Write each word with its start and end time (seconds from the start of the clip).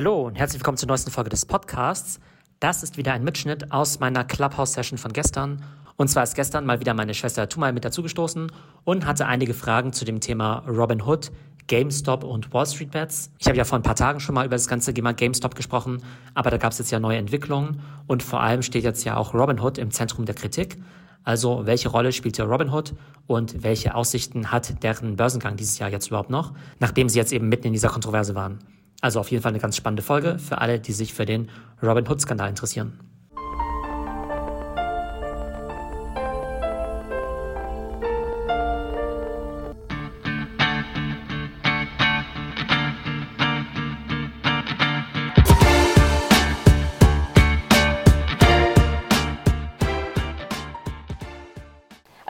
Hallo 0.00 0.22
und 0.22 0.36
herzlich 0.36 0.60
willkommen 0.60 0.78
zur 0.78 0.88
neuesten 0.88 1.10
Folge 1.10 1.28
des 1.28 1.44
Podcasts. 1.44 2.20
Das 2.58 2.82
ist 2.82 2.96
wieder 2.96 3.12
ein 3.12 3.22
Mitschnitt 3.22 3.70
aus 3.70 4.00
meiner 4.00 4.24
Clubhouse-Session 4.24 4.96
von 4.96 5.12
gestern. 5.12 5.62
Und 5.98 6.08
zwar 6.08 6.22
ist 6.22 6.34
gestern 6.34 6.64
mal 6.64 6.80
wieder 6.80 6.94
meine 6.94 7.12
Schwester 7.12 7.50
Tumal 7.50 7.74
mit 7.74 7.84
dazugestoßen 7.84 8.50
und 8.84 9.04
hatte 9.04 9.26
einige 9.26 9.52
Fragen 9.52 9.92
zu 9.92 10.06
dem 10.06 10.20
Thema 10.20 10.64
Robin 10.66 11.02
Hood, 11.02 11.30
GameStop 11.66 12.24
und 12.24 12.50
Wall 12.54 12.64
Street 12.64 12.92
Bets. 12.92 13.30
Ich 13.38 13.46
habe 13.46 13.58
ja 13.58 13.64
vor 13.64 13.78
ein 13.78 13.82
paar 13.82 13.94
Tagen 13.94 14.20
schon 14.20 14.34
mal 14.34 14.46
über 14.46 14.54
das 14.56 14.68
ganze 14.68 14.94
Thema 14.94 15.12
GameStop 15.12 15.54
gesprochen, 15.54 16.02
aber 16.32 16.48
da 16.48 16.56
gab 16.56 16.72
es 16.72 16.78
jetzt 16.78 16.90
ja 16.90 16.98
neue 16.98 17.18
Entwicklungen 17.18 17.82
und 18.06 18.22
vor 18.22 18.40
allem 18.40 18.62
steht 18.62 18.84
jetzt 18.84 19.04
ja 19.04 19.18
auch 19.18 19.34
Robin 19.34 19.60
Hood 19.60 19.76
im 19.76 19.90
Zentrum 19.90 20.24
der 20.24 20.34
Kritik. 20.34 20.78
Also 21.24 21.66
welche 21.66 21.90
Rolle 21.90 22.12
spielt 22.12 22.36
hier 22.36 22.46
Robinhood 22.46 22.94
und 23.26 23.62
welche 23.62 23.94
Aussichten 23.94 24.50
hat 24.50 24.82
deren 24.82 25.16
Börsengang 25.16 25.56
dieses 25.56 25.78
Jahr 25.78 25.90
jetzt 25.90 26.08
überhaupt 26.08 26.30
noch, 26.30 26.54
nachdem 26.78 27.10
sie 27.10 27.18
jetzt 27.18 27.34
eben 27.34 27.50
mitten 27.50 27.66
in 27.66 27.74
dieser 27.74 27.90
Kontroverse 27.90 28.34
waren. 28.34 28.60
Also 29.00 29.20
auf 29.20 29.30
jeden 29.30 29.42
Fall 29.42 29.50
eine 29.50 29.60
ganz 29.60 29.76
spannende 29.76 30.02
Folge 30.02 30.38
für 30.38 30.58
alle, 30.58 30.78
die 30.78 30.92
sich 30.92 31.14
für 31.14 31.26
den 31.26 31.48
Robinhood-Skandal 31.82 32.48
interessieren. 32.48 33.09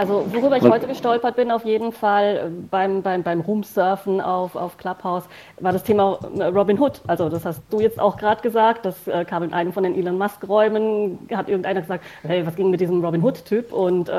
Also 0.00 0.24
worüber 0.32 0.56
ich 0.56 0.62
heute 0.62 0.86
gestolpert 0.86 1.36
bin, 1.36 1.50
auf 1.50 1.66
jeden 1.66 1.92
Fall 1.92 2.36
äh, 2.36 2.50
beim, 2.70 3.02
beim, 3.02 3.22
beim 3.22 3.42
Roomsurfen 3.42 4.22
auf, 4.22 4.56
auf 4.56 4.78
Clubhouse, 4.78 5.24
war 5.58 5.74
das 5.74 5.82
Thema 5.82 6.18
äh, 6.38 6.44
Robin 6.44 6.80
Hood. 6.80 7.02
Also 7.06 7.28
das 7.28 7.44
hast 7.44 7.60
du 7.68 7.80
jetzt 7.80 8.00
auch 8.00 8.16
gerade 8.16 8.40
gesagt, 8.40 8.86
das 8.86 9.06
äh, 9.06 9.26
kam 9.26 9.42
in 9.42 9.52
einem 9.52 9.74
von 9.74 9.82
den 9.82 9.94
Elon 9.94 10.16
Musk-Räumen, 10.16 11.18
hat 11.34 11.50
irgendeiner 11.50 11.82
gesagt, 11.82 12.02
hey, 12.22 12.46
was 12.46 12.56
ging 12.56 12.70
mit 12.70 12.80
diesem 12.80 13.04
Robin 13.04 13.22
Hood-Typ? 13.22 13.74
Und 13.74 14.08
äh, 14.08 14.12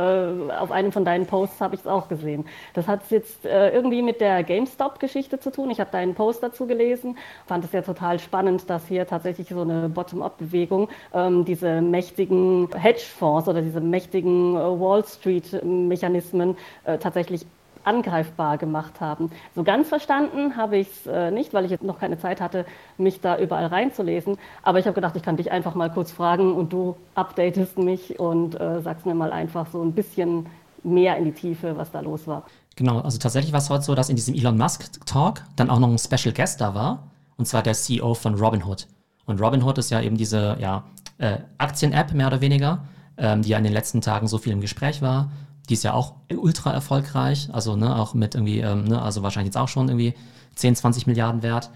auf 0.60 0.72
einem 0.72 0.92
von 0.92 1.04
deinen 1.04 1.26
Posts 1.26 1.60
habe 1.62 1.74
ich 1.74 1.82
es 1.82 1.88
auch 1.88 2.08
gesehen. 2.10 2.46
Das 2.76 2.88
hat 2.88 3.00
jetzt 3.10 3.44
äh, 3.48 3.72
irgendwie 3.72 4.04
mit 4.04 4.22
der 4.22 4.44
GameStop-Geschichte 4.44 5.40
zu 5.40 5.52
tun. 5.52 5.72
Ich 5.72 5.80
habe 5.80 5.90
deinen 5.90 6.14
Post 6.14 6.44
dazu 6.44 6.68
gelesen, 6.68 7.18
fand 7.48 7.66
es 7.66 7.72
ja 7.72 7.82
total 7.82 8.20
spannend, 8.20 8.70
dass 8.70 8.86
hier 8.86 9.08
tatsächlich 9.08 9.50
so 9.50 9.62
eine 9.62 9.90
Bottom-up-Bewegung 9.90 10.90
ähm, 11.12 11.44
diese 11.44 11.82
mächtigen 11.82 12.70
Hedgefonds 12.72 13.48
oder 13.48 13.64
diese 13.64 13.82
mächtigen 13.82 14.56
äh, 14.56 14.60
Wall 14.60 15.04
Street 15.06 15.52
Mechanismen 15.72 16.58
äh, 16.84 16.98
tatsächlich 16.98 17.46
angreifbar 17.84 18.58
gemacht 18.58 19.02
haben. 19.02 19.32
So 19.56 19.64
ganz 19.64 19.88
verstanden 19.88 20.56
habe 20.56 20.78
ich 20.78 20.88
es 20.88 21.08
äh, 21.08 21.32
nicht, 21.32 21.54
weil 21.54 21.66
ich 21.66 21.72
jetzt 21.72 21.84
noch 21.84 22.00
keine 22.00 22.18
Zeit 22.18 22.42
hatte, 22.42 22.66
mich 22.98 23.22
da 23.22 23.38
überall 23.38 23.68
reinzulesen. 23.68 24.38
Aber 24.64 24.80
ich 24.80 24.86
habe 24.86 24.96
gedacht, 24.96 25.16
ich 25.16 25.24
kann 25.24 25.38
dich 25.38 25.52
einfach 25.52 25.76
mal 25.76 25.92
kurz 25.92 26.12
fragen 26.12 26.54
und 26.54 26.74
du 26.74 26.96
updatest 27.16 27.78
mich 27.78 28.20
und 28.20 28.60
äh, 28.60 28.82
sagst 28.82 29.06
mir 29.06 29.16
mal 29.16 29.32
einfach 29.32 29.68
so 29.72 29.82
ein 29.82 29.94
bisschen 29.94 30.48
mehr 30.84 31.18
in 31.18 31.26
die 31.26 31.32
Tiefe, 31.32 31.78
was 31.78 31.92
da 31.92 32.00
los 32.00 32.28
war. 32.28 32.44
Genau, 32.76 33.00
also 33.00 33.18
tatsächlich 33.18 33.52
war 33.52 33.60
es 33.60 33.70
heute 33.70 33.84
so, 33.84 33.96
dass 33.96 34.10
in 34.10 34.16
diesem 34.16 34.34
Elon 34.34 34.58
Musk 34.58 35.06
Talk 35.06 35.44
dann 35.56 35.70
auch 35.70 35.80
noch 35.80 35.90
ein 35.90 36.00
Special 36.00 36.34
Guest 36.34 36.62
da 36.62 36.74
war, 36.74 37.04
und 37.38 37.46
zwar 37.46 37.62
der 37.64 37.74
CEO 37.74 38.14
von 38.14 38.36
Robinhood. 38.36 38.88
Und 39.26 39.42
Robinhood 39.42 39.78
ist 39.78 39.92
ja 39.92 40.02
eben 40.02 40.18
diese 40.18 40.58
ja, 40.60 40.84
äh, 41.18 41.38
Aktien-App 41.58 42.14
mehr 42.14 42.28
oder 42.28 42.42
weniger, 42.42 42.86
ähm, 43.18 43.42
die 43.42 43.50
ja 43.50 43.58
in 43.58 43.64
den 43.64 43.74
letzten 43.74 44.02
Tagen 44.02 44.28
so 44.28 44.38
viel 44.38 44.54
im 44.54 44.62
Gespräch 44.62 45.02
war 45.02 45.30
die 45.72 45.76
ist 45.76 45.84
ja 45.84 45.94
auch 45.94 46.16
ultra 46.30 46.74
erfolgreich, 46.74 47.48
also 47.54 47.78
ne, 47.78 47.96
auch 47.98 48.14
mit 48.14 48.36
irgendwie, 48.36 48.60
ähm, 48.60 48.84
ne, 48.84 49.02
also 49.02 49.24
wahrscheinlich 49.24 49.54
jetzt 49.54 49.58
auch 49.58 49.70
schon 49.70 49.88
irgendwie 49.88 50.14
10, 50.56 50.76
20 50.76 51.08
Milliarden 51.08 51.44
wert. 51.44 51.70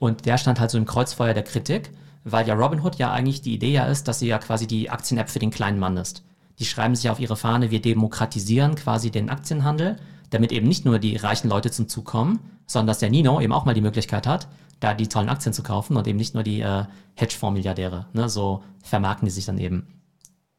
Und 0.00 0.26
der 0.26 0.36
stand 0.36 0.58
halt 0.58 0.72
so 0.72 0.78
im 0.78 0.84
Kreuzfeuer 0.84 1.32
der 1.32 1.44
Kritik, 1.44 1.92
weil 2.24 2.46
ja 2.48 2.54
Robinhood 2.54 2.96
ja 2.96 3.12
eigentlich 3.12 3.42
die 3.42 3.54
Idee 3.54 3.70
ja 3.70 3.86
ist, 3.86 4.08
dass 4.08 4.18
sie 4.18 4.26
ja 4.26 4.38
quasi 4.38 4.66
die 4.66 4.90
Aktien-App 4.90 5.30
für 5.30 5.38
den 5.38 5.52
kleinen 5.52 5.78
Mann 5.78 5.96
ist. 5.96 6.24
Die 6.58 6.64
schreiben 6.64 6.96
sich 6.96 7.08
auf 7.08 7.20
ihre 7.20 7.36
Fahne, 7.36 7.70
wir 7.70 7.80
demokratisieren 7.80 8.74
quasi 8.74 9.12
den 9.12 9.30
Aktienhandel, 9.30 9.96
damit 10.30 10.50
eben 10.50 10.66
nicht 10.66 10.84
nur 10.84 10.98
die 10.98 11.14
reichen 11.14 11.48
Leute 11.48 11.70
zum 11.70 11.88
Zug 11.88 12.04
kommen, 12.04 12.40
sondern 12.66 12.88
dass 12.88 12.98
der 12.98 13.10
Nino 13.10 13.40
eben 13.40 13.52
auch 13.52 13.64
mal 13.64 13.74
die 13.74 13.80
Möglichkeit 13.80 14.26
hat, 14.26 14.48
da 14.80 14.92
die 14.92 15.06
tollen 15.06 15.28
Aktien 15.28 15.52
zu 15.52 15.62
kaufen 15.62 15.96
und 15.96 16.08
eben 16.08 16.18
nicht 16.18 16.34
nur 16.34 16.42
die 16.42 16.62
äh, 16.62 16.84
Hedgefonds-Milliardäre. 17.14 18.06
Ne? 18.12 18.28
So 18.28 18.64
vermarkten 18.82 19.26
die 19.26 19.32
sich 19.32 19.44
dann 19.44 19.58
eben. 19.58 19.86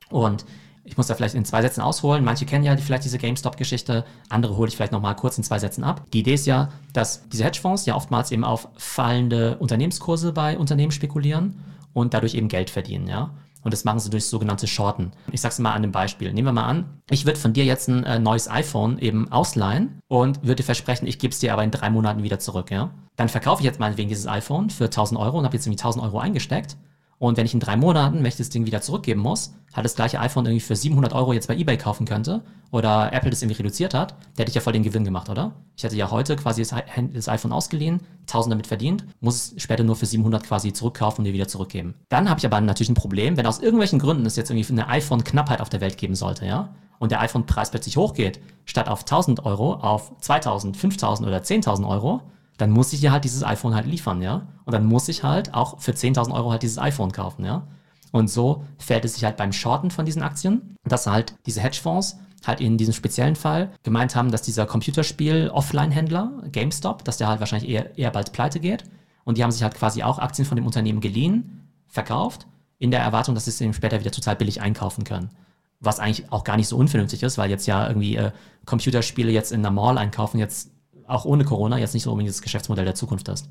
Und 0.10 0.46
ich 0.88 0.96
muss 0.96 1.08
da 1.08 1.16
vielleicht 1.16 1.36
in 1.36 1.46
zwei 1.46 1.62
Sätzen 1.62 1.82
ausholen. 1.82 2.24
Manche 2.24 2.46
kennen 2.46 2.64
ja 2.64 2.76
vielleicht 2.78 3.04
diese 3.04 3.18
GameStop-Geschichte, 3.18 4.06
andere 4.30 4.56
hole 4.56 4.70
ich 4.70 4.76
vielleicht 4.76 4.94
nochmal 4.94 5.16
kurz 5.16 5.38
in 5.38 5.44
zwei 5.44 5.60
Sätzen 5.60 5.84
ab. 5.84 6.06
Die 6.14 6.20
Idee 6.20 6.34
ist 6.34 6.48
ja, 6.48 6.70
dass 6.94 7.28
diese 7.28 7.44
Hedgefonds 7.44 7.86
ja 7.86 7.96
oftmals 7.96 8.32
eben 8.32 8.46
auf 8.46 8.70
fallende 8.78 9.58
Unternehmenskurse 9.58 10.32
bei 10.32 10.58
Unternehmen 10.58 10.92
spekulieren 10.92 11.60
und 11.94 12.14
dadurch 12.14 12.36
eben 12.36 12.48
Geld 12.48 12.70
verdienen, 12.70 13.08
ja. 13.08 13.32
Und 13.64 13.74
das 13.74 13.84
machen 13.84 14.00
sie 14.00 14.10
durch 14.10 14.26
sogenannte 14.28 14.66
Shorten. 14.66 15.12
Ich 15.32 15.42
sag's 15.42 15.60
mal 15.60 15.72
an 15.72 15.84
einem 15.84 15.92
Beispiel. 15.92 16.32
Nehmen 16.32 16.48
wir 16.48 16.54
mal 16.54 16.68
an, 16.68 17.02
ich 17.10 17.26
würde 17.26 17.40
von 17.40 17.52
dir 17.52 17.66
jetzt 17.66 17.90
ein 17.90 18.06
äh, 18.06 18.18
neues 18.18 18.50
iPhone 18.50 18.98
eben 19.00 19.30
ausleihen 19.30 20.00
und 20.08 20.46
würde 20.48 20.64
versprechen, 20.64 21.06
ich 21.06 21.20
gebe 21.20 21.34
es 21.34 21.40
dir 21.40 21.52
aber 21.52 21.66
in 21.66 21.72
drei 21.72 21.90
Monaten 21.90 22.24
wieder 22.24 22.40
zurück, 22.40 22.72
ja. 22.72 22.92
Dann 23.18 23.28
verkaufe 23.28 23.62
ich 23.62 23.66
jetzt 23.66 23.80
meinetwegen 23.80 24.08
dieses 24.08 24.28
iPhone 24.28 24.70
für 24.70 24.86
1000 24.86 25.20
Euro 25.20 25.40
und 25.40 25.44
habe 25.44 25.58
jetzt 25.58 25.66
irgendwie 25.66 25.82
1000 25.82 26.06
Euro 26.06 26.20
eingesteckt 26.20 26.78
und 27.20 27.38
wenn 27.38 27.46
ich 27.46 27.54
in 27.54 27.60
drei 27.60 27.76
Monaten, 27.78 28.18
wenn 28.20 28.26
ich 28.26 28.38
das 28.38 28.50
Ding 28.50 28.66
wieder 28.66 28.82
zurückgeben 28.82 29.22
muss, 29.22 29.54
halt 29.74 29.86
das 29.86 29.96
gleiche 29.96 30.20
iPhone 30.20 30.46
irgendwie 30.46 30.64
für 30.64 30.76
700 30.76 31.14
Euro 31.14 31.34
jetzt 31.34 31.48
bei 31.48 31.56
eBay 31.56 31.78
kaufen 31.78 32.06
könnte 32.06 32.44
oder 32.72 33.12
Apple 33.12 33.30
das 33.30 33.42
irgendwie 33.42 33.58
reduziert 33.58 33.94
hat, 33.94 34.12
der 34.38 34.44
hätte 34.44 34.50
ich 34.50 34.56
ja 34.56 34.62
voll 34.62 34.74
den 34.74 34.84
Gewinn 34.84 35.04
gemacht, 35.04 35.30
oder? 35.30 35.54
Ich 35.76 35.84
hätte 35.84 35.96
ja 35.96 36.12
heute 36.12 36.36
quasi 36.36 36.64
das, 36.64 37.28
iPhone 37.28 37.52
ausgeliehen, 37.52 38.02
1000 38.22 38.54
damit 38.54 38.68
verdient, 38.68 39.06
muss 39.20 39.54
es 39.54 39.62
später 39.64 39.84
nur 39.84 39.96
für 39.96 40.06
700 40.06 40.44
quasi 40.44 40.74
zurückkaufen 40.74 41.20
und 41.20 41.26
dir 41.26 41.34
wieder 41.34 41.48
zurückgeben. 41.48 41.96
Dann 42.10 42.30
habe 42.30 42.40
ich 42.40 42.46
aber 42.46 42.62
natürlich 42.62 42.90
ein 42.90 42.96
Problem, 42.96 43.36
wenn 43.38 43.48
aus 43.48 43.60
irgendwelchen 43.60 44.00
Gründen 44.00 44.26
es 44.26 44.36
jetzt 44.36 44.52
irgendwie 44.52 44.72
eine 44.72 44.88
iPhone-Knappheit 44.88 45.62
auf 45.62 45.70
der 45.70 45.82
Welt 45.82 45.98
geben 45.98 46.16
sollte, 46.16 46.46
ja? 46.46 46.76
Und 47.00 47.12
der 47.12 47.22
iPhone-Preis 47.22 47.70
plötzlich 47.70 47.98
hochgeht, 47.98 48.40
statt 48.66 48.90
auf 48.90 49.02
1000 49.02 49.46
Euro 49.46 49.76
auf 49.76 50.12
2000, 50.20 50.76
5000 50.76 51.28
oder 51.28 51.38
10.000 51.38 51.88
Euro, 51.88 52.22
dann 52.58 52.72
muss 52.72 52.92
ich 52.94 53.02
dir 53.02 53.12
halt 53.12 53.24
dieses 53.24 53.44
iPhone 53.44 53.76
halt 53.76 53.86
liefern, 53.86 54.22
ja. 54.22 54.48
Und 54.66 54.74
dann 54.74 54.86
muss 54.86 55.08
ich 55.10 55.24
halt 55.24 55.54
auch 55.54 55.80
für 55.80 55.92
10.000 55.92 56.34
Euro 56.34 56.52
halt 56.52 56.64
dieses 56.64 56.80
iPhone 56.80 57.12
kaufen, 57.12 57.46
ja. 57.46 57.68
Und 58.12 58.30
so 58.30 58.64
fällt 58.78 59.06
es 59.06 59.14
sich 59.14 59.24
halt 59.24 59.38
beim 59.38 59.54
Shorten 59.54 59.92
von 59.92 60.06
diesen 60.06 60.24
Aktien, 60.24 60.76
dass 60.84 61.08
halt 61.08 61.36
diese 61.46 61.62
Hedgefonds 61.62 62.18
halt 62.46 62.62
in 62.62 62.78
diesem 62.78 62.94
speziellen 62.94 63.36
Fall 63.36 63.72
gemeint 63.84 64.16
haben, 64.16 64.32
dass 64.32 64.42
dieser 64.42 64.66
Computerspiel-Offline-Händler, 64.66 66.44
GameStop, 66.52 67.04
dass 67.04 67.18
der 67.18 67.28
halt 67.28 67.40
wahrscheinlich 67.40 67.70
eher, 67.70 67.98
eher 67.98 68.12
bald 68.12 68.32
pleite 68.32 68.60
geht. 68.60 68.86
Und 69.24 69.38
die 69.38 69.44
haben 69.44 69.52
sich 69.52 69.64
halt 69.64 69.76
quasi 69.76 70.04
auch 70.04 70.20
Aktien 70.20 70.46
von 70.46 70.56
dem 70.56 70.66
Unternehmen 70.66 71.02
geliehen, 71.02 71.70
verkauft, 71.88 72.48
in 72.80 72.92
der 72.92 73.02
Erwartung, 73.02 73.36
dass 73.36 73.46
sie 73.46 73.52
es 73.52 73.62
eben 73.62 73.74
später 73.74 74.00
wieder 74.00 74.12
total 74.12 74.36
billig 74.36 74.62
einkaufen 74.62 75.04
können. 75.04 75.32
Was 75.80 76.00
eigentlich 76.00 76.32
auch 76.32 76.44
gar 76.44 76.58
nicht 76.58 76.68
so 76.68 76.78
unvernünftig 76.78 77.24
ist, 77.24 77.38
weil 77.38 77.50
jetzt 77.50 77.68
ja 77.68 77.88
irgendwie 77.88 78.16
äh, 78.16 78.32
Computerspiele 78.66 79.32
jetzt 79.32 79.52
in 79.52 79.62
der 79.62 79.72
Mall 79.72 79.98
einkaufen 79.98 80.40
jetzt 80.40 80.72
auch 81.08 81.26
ohne 81.26 81.46
Corona 81.46 81.78
jetzt 81.78 81.94
nicht 81.94 82.04
so 82.04 82.12
unbedingt 82.12 82.34
das 82.34 82.42
Geschäftsmodell 82.42 82.86
der 82.86 82.96
Zukunft 82.96 83.28
ist. 83.30 83.50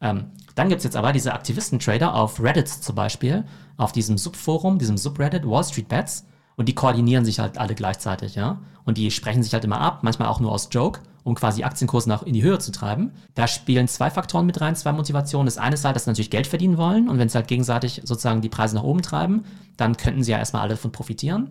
Ähm, 0.00 0.30
dann 0.54 0.68
gibt 0.68 0.78
es 0.78 0.84
jetzt 0.84 0.96
aber 0.96 1.12
diese 1.12 1.32
Aktivisten-Trader 1.32 2.14
auf 2.14 2.42
Reddit 2.42 2.68
zum 2.68 2.94
Beispiel, 2.94 3.44
auf 3.76 3.92
diesem 3.92 4.18
Subforum, 4.18 4.78
diesem 4.78 4.96
Subreddit 4.96 5.46
Wall 5.46 5.64
Street 5.64 5.88
Bets, 5.88 6.26
und 6.56 6.68
die 6.68 6.74
koordinieren 6.74 7.24
sich 7.24 7.40
halt 7.40 7.58
alle 7.58 7.74
gleichzeitig, 7.74 8.36
ja. 8.36 8.60
Und 8.84 8.96
die 8.96 9.10
sprechen 9.10 9.42
sich 9.42 9.52
halt 9.54 9.64
immer 9.64 9.80
ab, 9.80 10.00
manchmal 10.02 10.28
auch 10.28 10.38
nur 10.38 10.52
aus 10.52 10.68
Joke, 10.70 11.00
um 11.24 11.34
quasi 11.34 11.64
Aktienkurse 11.64 12.08
nach 12.08 12.22
in 12.22 12.34
die 12.34 12.42
Höhe 12.42 12.58
zu 12.58 12.70
treiben. 12.70 13.12
Da 13.34 13.48
spielen 13.48 13.88
zwei 13.88 14.10
Faktoren 14.10 14.46
mit 14.46 14.60
rein, 14.60 14.76
zwei 14.76 14.92
Motivationen. 14.92 15.46
Das 15.46 15.58
eine 15.58 15.74
ist 15.74 15.84
halt, 15.84 15.96
dass 15.96 16.04
sie 16.04 16.10
natürlich 16.10 16.30
Geld 16.30 16.46
verdienen 16.46 16.78
wollen 16.78 17.08
und 17.08 17.18
wenn 17.18 17.28
sie 17.28 17.36
halt 17.36 17.48
gegenseitig 17.48 18.02
sozusagen 18.04 18.40
die 18.40 18.50
Preise 18.50 18.76
nach 18.76 18.84
oben 18.84 19.02
treiben, 19.02 19.44
dann 19.76 19.96
könnten 19.96 20.22
sie 20.22 20.32
ja 20.32 20.38
erstmal 20.38 20.62
alle 20.62 20.74
davon 20.74 20.92
profitieren. 20.92 21.50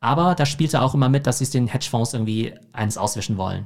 Aber 0.00 0.34
da 0.34 0.44
spielte 0.44 0.82
auch 0.82 0.94
immer 0.94 1.08
mit, 1.08 1.26
dass 1.26 1.38
sie 1.38 1.44
es 1.44 1.50
den 1.50 1.68
Hedgefonds 1.68 2.12
irgendwie 2.12 2.52
eins 2.72 2.98
auswischen 2.98 3.38
wollen 3.38 3.64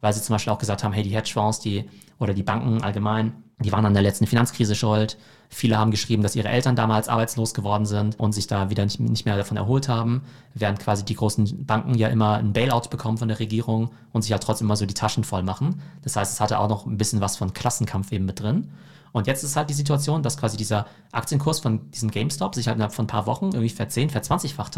weil 0.00 0.12
sie 0.12 0.22
zum 0.22 0.34
Beispiel 0.34 0.52
auch 0.52 0.58
gesagt 0.58 0.84
haben, 0.84 0.92
hey, 0.92 1.02
die 1.02 1.14
Hedgefonds, 1.14 1.60
die 1.60 1.88
oder 2.18 2.34
die 2.34 2.42
Banken 2.42 2.82
allgemein, 2.82 3.32
die 3.60 3.72
waren 3.72 3.84
an 3.84 3.92
der 3.92 4.02
letzten 4.02 4.26
Finanzkrise 4.26 4.74
schuld. 4.74 5.18
Viele 5.50 5.78
haben 5.78 5.90
geschrieben, 5.90 6.22
dass 6.22 6.36
ihre 6.36 6.48
Eltern 6.48 6.76
damals 6.76 7.08
arbeitslos 7.08 7.54
geworden 7.54 7.84
sind 7.84 8.18
und 8.18 8.32
sich 8.32 8.46
da 8.46 8.70
wieder 8.70 8.84
nicht, 8.84 9.00
nicht 9.00 9.26
mehr 9.26 9.36
davon 9.36 9.56
erholt 9.56 9.88
haben, 9.88 10.22
während 10.54 10.78
quasi 10.78 11.04
die 11.04 11.14
großen 11.14 11.66
Banken 11.66 11.94
ja 11.94 12.08
immer 12.08 12.36
ein 12.36 12.52
Bailout 12.52 12.88
bekommen 12.88 13.18
von 13.18 13.28
der 13.28 13.38
Regierung 13.38 13.90
und 14.12 14.22
sich 14.22 14.32
halt 14.32 14.42
trotzdem 14.42 14.66
immer 14.66 14.76
so 14.76 14.86
die 14.86 14.94
Taschen 14.94 15.24
voll 15.24 15.42
machen. 15.42 15.82
Das 16.02 16.16
heißt, 16.16 16.32
es 16.32 16.40
hatte 16.40 16.58
auch 16.58 16.68
noch 16.68 16.86
ein 16.86 16.96
bisschen 16.96 17.20
was 17.20 17.36
von 17.36 17.52
Klassenkampf 17.52 18.12
eben 18.12 18.24
mit 18.24 18.40
drin. 18.40 18.70
Und 19.12 19.26
jetzt 19.26 19.42
ist 19.42 19.56
halt 19.56 19.68
die 19.68 19.74
Situation, 19.74 20.22
dass 20.22 20.38
quasi 20.38 20.56
dieser 20.56 20.86
Aktienkurs 21.12 21.60
von 21.60 21.90
diesem 21.90 22.10
GameStop 22.10 22.54
sich 22.54 22.68
halt 22.68 22.76
innerhalb 22.76 22.94
von 22.94 23.04
ein 23.04 23.08
paar 23.08 23.26
Wochen 23.26 23.46
irgendwie 23.46 23.70
ver 23.70 23.88
10, 23.88 24.10
ver 24.10 24.22
20-facht 24.22 24.76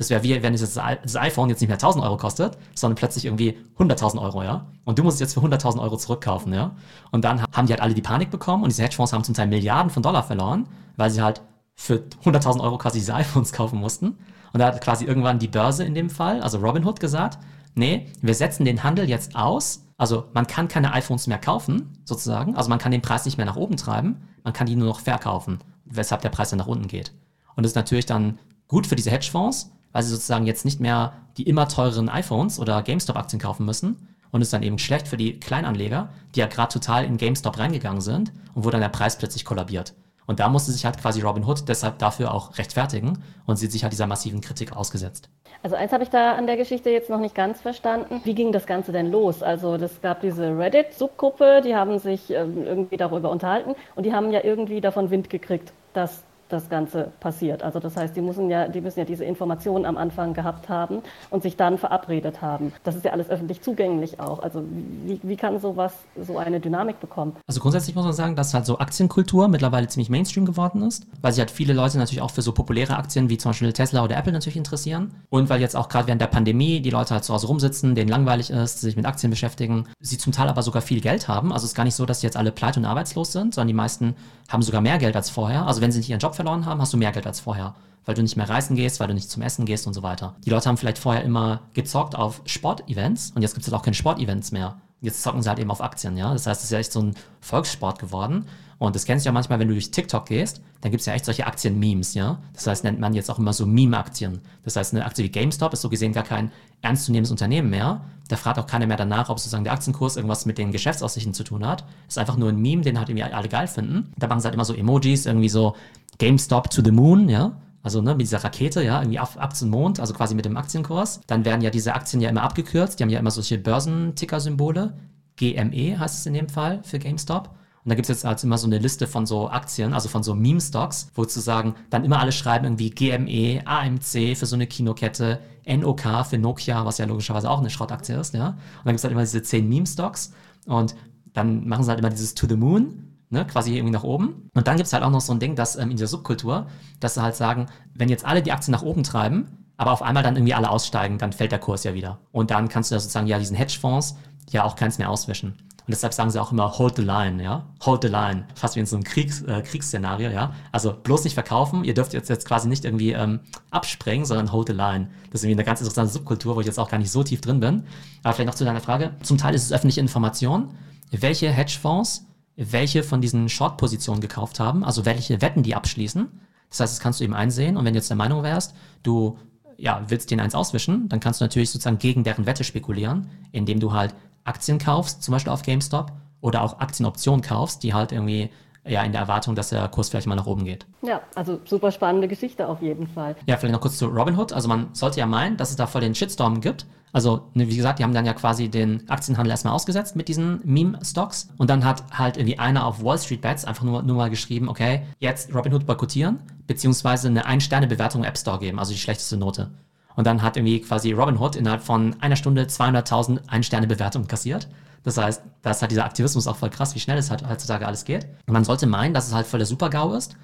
das 0.00 0.08
wäre 0.08 0.22
wie, 0.22 0.42
wenn 0.42 0.54
das, 0.54 0.78
iPhone 0.78 1.50
jetzt 1.50 1.60
nicht 1.60 1.68
mehr 1.68 1.76
1000 1.76 2.02
Euro 2.02 2.16
kostet, 2.16 2.56
sondern 2.74 2.96
plötzlich 2.96 3.26
irgendwie 3.26 3.58
100.000 3.78 4.18
Euro, 4.18 4.42
ja. 4.42 4.64
Und 4.84 4.98
du 4.98 5.02
musst 5.02 5.16
es 5.16 5.20
jetzt 5.20 5.34
für 5.34 5.40
100.000 5.40 5.78
Euro 5.78 5.98
zurückkaufen, 5.98 6.54
ja. 6.54 6.74
Und 7.10 7.22
dann 7.22 7.42
haben 7.42 7.66
die 7.66 7.74
halt 7.74 7.82
alle 7.82 7.92
die 7.92 8.00
Panik 8.00 8.30
bekommen 8.30 8.62
und 8.62 8.70
diese 8.70 8.82
Hedgefonds 8.82 9.12
haben 9.12 9.24
zum 9.24 9.34
Teil 9.34 9.48
Milliarden 9.48 9.90
von 9.90 10.02
Dollar 10.02 10.22
verloren, 10.22 10.66
weil 10.96 11.10
sie 11.10 11.20
halt 11.20 11.42
für 11.74 12.02
100.000 12.24 12.62
Euro 12.62 12.78
quasi 12.78 12.98
diese 12.98 13.12
iPhones 13.14 13.52
kaufen 13.52 13.78
mussten. 13.78 14.16
Und 14.54 14.60
da 14.60 14.68
hat 14.68 14.80
quasi 14.80 15.04
irgendwann 15.04 15.38
die 15.38 15.48
Börse 15.48 15.84
in 15.84 15.94
dem 15.94 16.08
Fall, 16.08 16.40
also 16.40 16.56
Robinhood 16.60 16.98
gesagt, 16.98 17.38
nee, 17.74 18.06
wir 18.22 18.34
setzen 18.34 18.64
den 18.64 18.82
Handel 18.82 19.06
jetzt 19.06 19.36
aus 19.36 19.84
Also 19.98 20.24
man 20.32 20.46
kann 20.46 20.68
keine 20.68 20.94
iPhones 20.94 21.26
mehr 21.26 21.38
kaufen, 21.38 21.92
sozusagen. 22.06 22.56
Also 22.56 22.70
man 22.70 22.78
kann 22.78 22.90
den 22.90 23.02
Preis 23.02 23.26
nicht 23.26 23.36
mehr 23.36 23.44
nach 23.44 23.56
oben 23.56 23.76
treiben, 23.76 24.16
man 24.44 24.54
kann 24.54 24.66
die 24.66 24.76
nur 24.76 24.88
noch 24.88 25.00
verkaufen, 25.00 25.58
weshalb 25.84 26.22
der 26.22 26.30
Preis 26.30 26.48
dann 26.48 26.58
nach 26.58 26.66
unten 26.66 26.88
geht. 26.88 27.12
Und 27.54 27.64
das 27.64 27.72
ist 27.72 27.76
natürlich 27.76 28.06
dann 28.06 28.38
gut 28.66 28.86
für 28.86 28.96
diese 28.96 29.10
Hedgefonds, 29.10 29.72
weil 29.92 30.02
sie 30.02 30.10
sozusagen 30.10 30.46
jetzt 30.46 30.64
nicht 30.64 30.80
mehr 30.80 31.12
die 31.36 31.44
immer 31.44 31.68
teureren 31.68 32.08
iPhones 32.08 32.58
oder 32.58 32.82
GameStop-Aktien 32.82 33.40
kaufen 33.40 33.64
müssen. 33.64 34.08
Und 34.32 34.42
ist 34.42 34.52
dann 34.52 34.62
eben 34.62 34.78
schlecht 34.78 35.08
für 35.08 35.16
die 35.16 35.40
Kleinanleger, 35.40 36.10
die 36.36 36.40
ja 36.40 36.46
gerade 36.46 36.72
total 36.72 37.04
in 37.04 37.16
GameStop 37.16 37.58
reingegangen 37.58 38.00
sind 38.00 38.32
und 38.54 38.64
wo 38.64 38.70
dann 38.70 38.80
der 38.80 38.88
Preis 38.88 39.18
plötzlich 39.18 39.44
kollabiert. 39.44 39.92
Und 40.30 40.38
da 40.38 40.48
musste 40.48 40.70
sich 40.70 40.84
halt 40.84 40.96
quasi 40.96 41.20
Robin 41.20 41.44
Hood 41.44 41.68
deshalb 41.68 41.98
dafür 41.98 42.32
auch 42.32 42.56
rechtfertigen 42.56 43.20
und 43.46 43.56
sieht 43.56 43.72
sich 43.72 43.82
halt 43.82 43.92
dieser 43.92 44.06
massiven 44.06 44.40
Kritik 44.40 44.76
ausgesetzt. 44.76 45.28
Also 45.64 45.74
eins 45.74 45.90
habe 45.90 46.04
ich 46.04 46.10
da 46.10 46.36
an 46.36 46.46
der 46.46 46.56
Geschichte 46.56 46.90
jetzt 46.90 47.10
noch 47.10 47.18
nicht 47.18 47.34
ganz 47.34 47.60
verstanden. 47.60 48.20
Wie 48.22 48.36
ging 48.36 48.52
das 48.52 48.66
Ganze 48.66 48.92
denn 48.92 49.10
los? 49.10 49.42
Also 49.42 49.76
das 49.76 50.00
gab 50.00 50.20
diese 50.20 50.56
Reddit-Subgruppe, 50.56 51.62
die 51.64 51.74
haben 51.74 51.98
sich 51.98 52.30
ähm, 52.30 52.62
irgendwie 52.64 52.96
darüber 52.96 53.28
unterhalten 53.30 53.74
und 53.96 54.06
die 54.06 54.12
haben 54.12 54.30
ja 54.30 54.44
irgendwie 54.44 54.80
davon 54.80 55.10
Wind 55.10 55.30
gekriegt, 55.30 55.72
dass 55.94 56.22
das 56.52 56.68
Ganze 56.68 57.12
passiert. 57.20 57.62
Also 57.62 57.80
das 57.80 57.96
heißt, 57.96 58.14
die 58.16 58.20
müssen 58.20 58.50
ja, 58.50 58.68
die 58.68 58.80
müssen 58.80 58.98
ja 58.98 59.04
diese 59.04 59.24
Informationen 59.24 59.84
am 59.86 59.96
Anfang 59.96 60.34
gehabt 60.34 60.68
haben 60.68 61.02
und 61.30 61.42
sich 61.42 61.56
dann 61.56 61.78
verabredet 61.78 62.42
haben. 62.42 62.72
Das 62.84 62.96
ist 62.96 63.04
ja 63.04 63.12
alles 63.12 63.30
öffentlich 63.30 63.62
zugänglich 63.62 64.20
auch. 64.20 64.42
Also 64.42 64.62
wie, 65.04 65.20
wie 65.22 65.36
kann 65.36 65.58
sowas 65.60 65.92
so 66.20 66.38
eine 66.38 66.60
Dynamik 66.60 67.00
bekommen? 67.00 67.36
Also 67.46 67.60
grundsätzlich 67.60 67.94
muss 67.94 68.04
man 68.04 68.12
sagen, 68.12 68.36
dass 68.36 68.54
halt 68.54 68.66
so 68.66 68.78
Aktienkultur 68.78 69.48
mittlerweile 69.48 69.88
ziemlich 69.88 70.10
Mainstream 70.10 70.44
geworden 70.44 70.82
ist, 70.82 71.06
weil 71.22 71.32
sich 71.32 71.40
halt 71.40 71.50
viele 71.50 71.72
Leute 71.72 71.98
natürlich 71.98 72.22
auch 72.22 72.30
für 72.30 72.42
so 72.42 72.52
populäre 72.52 72.96
Aktien 72.96 73.28
wie 73.28 73.38
zum 73.38 73.50
Beispiel 73.50 73.72
Tesla 73.72 74.04
oder 74.04 74.16
Apple 74.16 74.32
natürlich 74.32 74.56
interessieren. 74.56 75.14
Und 75.30 75.48
weil 75.48 75.60
jetzt 75.60 75.76
auch 75.76 75.88
gerade 75.88 76.06
während 76.06 76.20
der 76.20 76.26
Pandemie 76.26 76.80
die 76.80 76.90
Leute 76.90 77.14
halt 77.14 77.24
zu 77.24 77.32
Hause 77.32 77.46
rumsitzen, 77.46 77.94
denen 77.94 78.08
langweilig 78.08 78.50
ist, 78.50 78.80
sich 78.80 78.96
mit 78.96 79.06
Aktien 79.06 79.30
beschäftigen, 79.30 79.86
sie 80.00 80.18
zum 80.18 80.32
Teil 80.32 80.48
aber 80.48 80.62
sogar 80.62 80.82
viel 80.82 81.00
Geld 81.00 81.28
haben. 81.28 81.52
Also 81.52 81.64
es 81.64 81.70
ist 81.70 81.76
gar 81.76 81.84
nicht 81.84 81.94
so, 81.94 82.06
dass 82.06 82.22
jetzt 82.22 82.36
alle 82.36 82.52
pleite 82.52 82.80
und 82.80 82.86
arbeitslos 82.86 83.32
sind, 83.32 83.54
sondern 83.54 83.68
die 83.68 83.74
meisten 83.74 84.14
haben 84.48 84.62
sogar 84.62 84.80
mehr 84.80 84.98
Geld 84.98 85.16
als 85.16 85.30
vorher. 85.30 85.66
Also 85.66 85.80
wenn 85.80 85.92
sie 85.92 85.98
nicht 85.98 86.10
ihren 86.10 86.18
Job 86.18 86.34
verloren 86.40 86.64
haben, 86.64 86.80
hast 86.80 86.94
du 86.94 86.96
mehr 86.96 87.12
Geld 87.12 87.26
als 87.26 87.40
vorher, 87.40 87.74
weil 88.06 88.14
du 88.14 88.22
nicht 88.22 88.36
mehr 88.36 88.48
reisen 88.48 88.74
gehst, 88.74 88.98
weil 88.98 89.08
du 89.08 89.14
nicht 89.14 89.30
zum 89.30 89.42
Essen 89.42 89.66
gehst 89.66 89.86
und 89.86 89.92
so 89.92 90.02
weiter. 90.02 90.34
Die 90.46 90.50
Leute 90.50 90.68
haben 90.68 90.78
vielleicht 90.78 90.98
vorher 90.98 91.22
immer 91.22 91.60
gezockt 91.74 92.16
auf 92.16 92.40
Sportevents 92.46 93.32
und 93.34 93.42
jetzt 93.42 93.52
gibt 93.52 93.66
es 93.66 93.70
halt 93.70 93.78
auch 93.78 93.84
keine 93.84 93.94
Sportevents 93.94 94.50
mehr. 94.50 94.80
Jetzt 95.02 95.22
zocken 95.22 95.42
sie 95.42 95.48
halt 95.50 95.58
eben 95.58 95.70
auf 95.70 95.82
Aktien, 95.82 96.16
ja. 96.16 96.32
Das 96.32 96.46
heißt, 96.46 96.60
es 96.60 96.64
ist 96.64 96.70
ja 96.70 96.78
echt 96.78 96.92
so 96.92 97.02
ein 97.02 97.14
Volkssport 97.40 97.98
geworden. 97.98 98.46
Und 98.80 98.96
das 98.96 99.04
kennst 99.04 99.26
du 99.26 99.28
ja 99.28 99.32
manchmal, 99.32 99.58
wenn 99.58 99.68
du 99.68 99.74
durch 99.74 99.90
TikTok 99.90 100.24
gehst, 100.24 100.62
dann 100.80 100.90
gibt 100.90 101.00
es 101.00 101.06
ja 101.06 101.12
echt 101.12 101.26
solche 101.26 101.46
Aktien-Memes, 101.46 102.14
ja. 102.14 102.38
Das 102.54 102.66
heißt, 102.66 102.82
nennt 102.82 102.98
man 102.98 103.12
jetzt 103.12 103.30
auch 103.30 103.38
immer 103.38 103.52
so 103.52 103.66
Meme-Aktien. 103.66 104.40
Das 104.64 104.74
heißt, 104.74 104.94
eine 104.94 105.04
Aktie 105.04 105.22
wie 105.22 105.28
GameStop 105.28 105.74
ist 105.74 105.82
so 105.82 105.90
gesehen 105.90 106.14
gar 106.14 106.24
kein 106.24 106.50
ernstzunehmendes 106.80 107.30
Unternehmen 107.30 107.68
mehr. 107.68 108.00
Da 108.28 108.36
fragt 108.36 108.58
auch 108.58 108.66
keiner 108.66 108.86
mehr 108.86 108.96
danach, 108.96 109.28
ob 109.28 109.38
sozusagen 109.38 109.64
der 109.64 109.74
Aktienkurs 109.74 110.16
irgendwas 110.16 110.46
mit 110.46 110.56
den 110.56 110.72
Geschäftsaussichten 110.72 111.34
zu 111.34 111.44
tun 111.44 111.66
hat. 111.66 111.84
Ist 112.08 112.16
einfach 112.16 112.38
nur 112.38 112.48
ein 112.48 112.56
Meme, 112.56 112.80
den 112.80 112.98
halt 112.98 113.10
irgendwie 113.10 113.24
alle 113.24 113.48
geil 113.50 113.66
finden. 113.66 114.14
Da 114.16 114.28
machen 114.28 114.40
sie 114.40 114.46
halt 114.46 114.54
immer 114.54 114.64
so 114.64 114.72
Emojis, 114.72 115.26
irgendwie 115.26 115.50
so 115.50 115.76
GameStop 116.16 116.70
to 116.70 116.82
the 116.82 116.90
Moon, 116.90 117.28
ja. 117.28 117.52
Also 117.82 118.00
ne, 118.00 118.14
mit 118.14 118.22
dieser 118.22 118.42
Rakete, 118.42 118.82
ja, 118.82 119.00
irgendwie 119.00 119.18
ab, 119.18 119.36
ab 119.36 119.54
zum 119.54 119.68
Mond, 119.68 120.00
also 120.00 120.14
quasi 120.14 120.34
mit 120.34 120.46
dem 120.46 120.56
Aktienkurs. 120.56 121.20
Dann 121.26 121.44
werden 121.44 121.60
ja 121.60 121.68
diese 121.68 121.94
Aktien 121.94 122.22
ja 122.22 122.30
immer 122.30 122.44
abgekürzt. 122.44 122.98
Die 122.98 123.02
haben 123.02 123.10
ja 123.10 123.18
immer 123.18 123.30
solche 123.30 123.58
Börsenticker-Symbole. 123.58 124.94
GME 125.36 125.98
heißt 125.98 126.20
es 126.20 126.24
in 126.24 126.32
dem 126.32 126.48
Fall 126.48 126.80
für 126.82 126.98
GameStop. 126.98 127.50
Und 127.84 127.88
da 127.88 127.94
gibt 127.94 128.04
es 128.04 128.08
jetzt 128.08 128.24
halt 128.24 128.42
immer 128.44 128.58
so 128.58 128.66
eine 128.66 128.78
Liste 128.78 129.06
von 129.06 129.26
so 129.26 129.48
Aktien, 129.48 129.94
also 129.94 130.08
von 130.08 130.22
so 130.22 130.34
Meme-Stocks, 130.34 131.10
wo 131.14 131.22
sozusagen 131.22 131.74
dann 131.88 132.04
immer 132.04 132.20
alle 132.20 132.32
schreiben 132.32 132.64
irgendwie 132.66 132.90
GME, 132.90 133.66
AMC 133.66 134.36
für 134.36 134.46
so 134.46 134.54
eine 134.54 134.66
Kinokette, 134.66 135.40
NOK 135.66 136.02
für 136.26 136.38
Nokia, 136.38 136.84
was 136.84 136.98
ja 136.98 137.06
logischerweise 137.06 137.48
auch 137.48 137.60
eine 137.60 137.70
Schrottaktie 137.70 138.16
ist, 138.16 138.34
ja. 138.34 138.48
Und 138.48 138.56
dann 138.84 138.92
gibt 138.92 138.98
es 138.98 139.04
halt 139.04 139.12
immer 139.12 139.22
diese 139.22 139.42
zehn 139.42 139.68
Meme-Stocks 139.68 140.32
und 140.66 140.94
dann 141.32 141.66
machen 141.66 141.84
sie 141.84 141.90
halt 141.90 142.00
immer 142.00 142.10
dieses 142.10 142.34
To 142.34 142.46
the 142.46 142.56
Moon 142.56 143.10
ne, 143.30 143.46
quasi 143.46 143.74
irgendwie 143.74 143.92
nach 143.92 144.02
oben. 144.02 144.50
Und 144.54 144.66
dann 144.66 144.76
gibt 144.76 144.86
es 144.86 144.92
halt 144.92 145.02
auch 145.02 145.10
noch 145.10 145.20
so 145.20 145.32
ein 145.32 145.38
Ding, 145.38 145.54
dass 145.54 145.76
ähm, 145.76 145.90
in 145.90 145.96
der 145.96 146.08
Subkultur, 146.08 146.66
dass 146.98 147.14
sie 147.14 147.22
halt 147.22 147.36
sagen, 147.36 147.66
wenn 147.94 148.08
jetzt 148.08 148.24
alle 148.24 148.42
die 148.42 148.52
Aktien 148.52 148.72
nach 148.72 148.82
oben 148.82 149.02
treiben, 149.02 149.66
aber 149.76 149.92
auf 149.92 150.02
einmal 150.02 150.22
dann 150.22 150.36
irgendwie 150.36 150.52
alle 150.52 150.68
aussteigen, 150.68 151.16
dann 151.16 151.32
fällt 151.32 151.52
der 151.52 151.58
Kurs 151.58 151.84
ja 151.84 151.94
wieder. 151.94 152.18
Und 152.32 152.50
dann 152.50 152.68
kannst 152.68 152.90
du 152.90 152.96
ja 152.96 153.00
sozusagen 153.00 153.26
ja 153.26 153.38
diesen 153.38 153.56
Hedgefonds 153.56 154.16
ja 154.50 154.64
auch 154.64 154.76
keins 154.76 154.98
mehr 154.98 155.08
auswischen. 155.08 155.54
Und 155.90 155.94
deshalb 155.94 156.14
sagen 156.14 156.30
sie 156.30 156.40
auch 156.40 156.52
immer, 156.52 156.78
hold 156.78 156.94
the 156.94 157.02
line, 157.02 157.42
ja. 157.42 157.66
Hold 157.84 158.02
the 158.02 158.08
line. 158.08 158.44
Fast 158.54 158.76
wie 158.76 158.80
in 158.80 158.86
so 158.86 158.94
einem 158.94 159.02
Kriegs, 159.02 159.42
äh, 159.42 159.60
Kriegsszenario, 159.60 160.30
ja. 160.30 160.54
Also 160.70 160.94
bloß 160.94 161.24
nicht 161.24 161.34
verkaufen. 161.34 161.82
Ihr 161.82 161.94
dürft 161.94 162.12
jetzt, 162.12 162.28
jetzt 162.28 162.46
quasi 162.46 162.68
nicht 162.68 162.84
irgendwie 162.84 163.10
ähm, 163.10 163.40
abspringen, 163.72 164.24
sondern 164.24 164.52
hold 164.52 164.68
the 164.68 164.72
line. 164.72 165.08
Das 165.32 165.40
ist 165.40 165.44
irgendwie 165.44 165.62
eine 165.62 165.64
ganz 165.64 165.80
interessante 165.80 166.12
Subkultur, 166.12 166.54
wo 166.54 166.60
ich 166.60 166.66
jetzt 166.68 166.78
auch 166.78 166.88
gar 166.88 166.98
nicht 166.98 167.10
so 167.10 167.24
tief 167.24 167.40
drin 167.40 167.58
bin. 167.58 167.82
Aber 168.22 168.34
vielleicht 168.34 168.46
noch 168.46 168.54
zu 168.54 168.64
deiner 168.64 168.80
Frage. 168.80 169.16
Zum 169.24 169.36
Teil 169.36 169.52
ist 169.54 169.64
es 169.64 169.72
öffentliche 169.72 170.00
Information. 170.00 170.70
Welche 171.10 171.50
Hedgefonds 171.50 172.24
welche 172.60 173.02
von 173.02 173.22
diesen 173.22 173.48
Short-Positionen 173.48 174.20
gekauft 174.20 174.60
haben, 174.60 174.84
also 174.84 175.06
welche 175.06 175.40
Wetten 175.40 175.62
die 175.62 175.74
abschließen. 175.74 176.28
Das 176.68 176.80
heißt, 176.80 176.92
das 176.92 177.00
kannst 177.00 177.20
du 177.20 177.24
eben 177.24 177.34
einsehen 177.34 177.78
und 177.78 177.84
wenn 177.86 177.94
du 177.94 177.98
jetzt 177.98 178.10
der 178.10 178.18
Meinung 178.18 178.42
wärst, 178.42 178.74
du 179.02 179.38
ja, 179.78 180.04
willst 180.08 180.30
den 180.30 180.40
eins 180.40 180.54
auswischen, 180.54 181.08
dann 181.08 181.20
kannst 181.20 181.40
du 181.40 181.44
natürlich 181.44 181.70
sozusagen 181.70 181.98
gegen 181.98 182.22
deren 182.22 182.44
Wette 182.44 182.64
spekulieren, 182.64 183.28
indem 183.50 183.80
du 183.80 183.92
halt 183.92 184.14
Aktien 184.44 184.78
kaufst, 184.78 185.22
zum 185.22 185.32
Beispiel 185.32 185.52
auf 185.52 185.62
GameStop, 185.62 186.12
oder 186.40 186.62
auch 186.62 186.80
Aktienoptionen 186.80 187.42
kaufst, 187.42 187.82
die 187.82 187.94
halt 187.94 188.12
irgendwie 188.12 188.50
ja, 188.86 189.02
in 189.02 189.12
der 189.12 189.20
Erwartung, 189.20 189.54
dass 189.54 189.68
der 189.68 189.88
Kurs 189.88 190.08
vielleicht 190.08 190.26
mal 190.26 190.36
nach 190.36 190.46
oben 190.46 190.64
geht. 190.64 190.86
Ja, 191.02 191.20
also 191.34 191.60
super 191.64 191.92
spannende 191.92 192.28
Geschichte 192.28 192.66
auf 192.66 192.80
jeden 192.80 193.06
Fall. 193.06 193.36
Ja, 193.46 193.56
vielleicht 193.56 193.74
noch 193.74 193.80
kurz 193.80 193.98
zu 193.98 194.06
Robinhood. 194.06 194.52
Also 194.52 194.68
man 194.68 194.88
sollte 194.94 195.20
ja 195.20 195.26
meinen, 195.26 195.56
dass 195.56 195.70
es 195.70 195.76
da 195.76 195.86
voll 195.86 196.00
den 196.00 196.14
Shitstorm 196.14 196.60
gibt. 196.60 196.86
Also, 197.12 197.48
ne, 197.54 197.68
wie 197.68 197.76
gesagt, 197.76 197.98
die 197.98 198.04
haben 198.04 198.14
dann 198.14 198.24
ja 198.24 198.34
quasi 198.34 198.68
den 198.68 199.08
Aktienhandel 199.10 199.50
erstmal 199.50 199.74
ausgesetzt 199.74 200.14
mit 200.14 200.28
diesen 200.28 200.60
Meme-Stocks. 200.64 201.48
Und 201.58 201.68
dann 201.68 201.84
hat 201.84 202.04
halt 202.12 202.36
irgendwie 202.36 202.58
einer 202.58 202.86
auf 202.86 203.02
Wall 203.02 203.18
Street 203.18 203.40
Bets 203.40 203.64
einfach 203.64 203.82
nur, 203.82 204.02
nur 204.02 204.16
mal 204.16 204.30
geschrieben, 204.30 204.68
okay, 204.68 205.02
jetzt 205.18 205.52
Robinhood 205.54 205.86
boykottieren, 205.86 206.38
beziehungsweise 206.66 207.28
eine 207.28 207.46
Ein-Sterne-Bewertung 207.46 208.22
im 208.22 208.28
App 208.28 208.38
Store 208.38 208.60
geben, 208.60 208.78
also 208.78 208.92
die 208.92 208.98
schlechteste 208.98 209.36
Note. 209.36 209.70
Und 210.16 210.26
dann 210.26 210.42
hat 210.42 210.56
irgendwie 210.56 210.80
quasi 210.80 211.12
Robinhood 211.12 211.56
innerhalb 211.56 211.82
von 211.82 212.16
einer 212.20 212.36
Stunde 212.36 212.64
200.000 212.64 213.48
Ein-Sterne-Bewertungen 213.48 214.28
kassiert. 214.28 214.68
Das 215.02 215.16
heißt, 215.16 215.42
da 215.62 215.70
ist 215.70 215.80
halt 215.80 215.90
dieser 215.90 216.04
Aktivismus 216.04 216.46
auch 216.46 216.56
voll 216.56 216.70
krass, 216.70 216.94
wie 216.94 217.00
schnell 217.00 217.18
es 217.18 217.30
halt 217.30 217.48
heutzutage 217.48 217.86
alles 217.86 218.04
geht. 218.04 218.26
Und 218.46 218.52
man 218.52 218.64
sollte 218.64 218.86
meinen, 218.86 219.14
dass 219.14 219.28
es 219.28 219.34
halt 219.34 219.46
voll 219.46 219.58
der 219.58 219.66
Super-GAU 219.66 220.14
ist. 220.14 220.36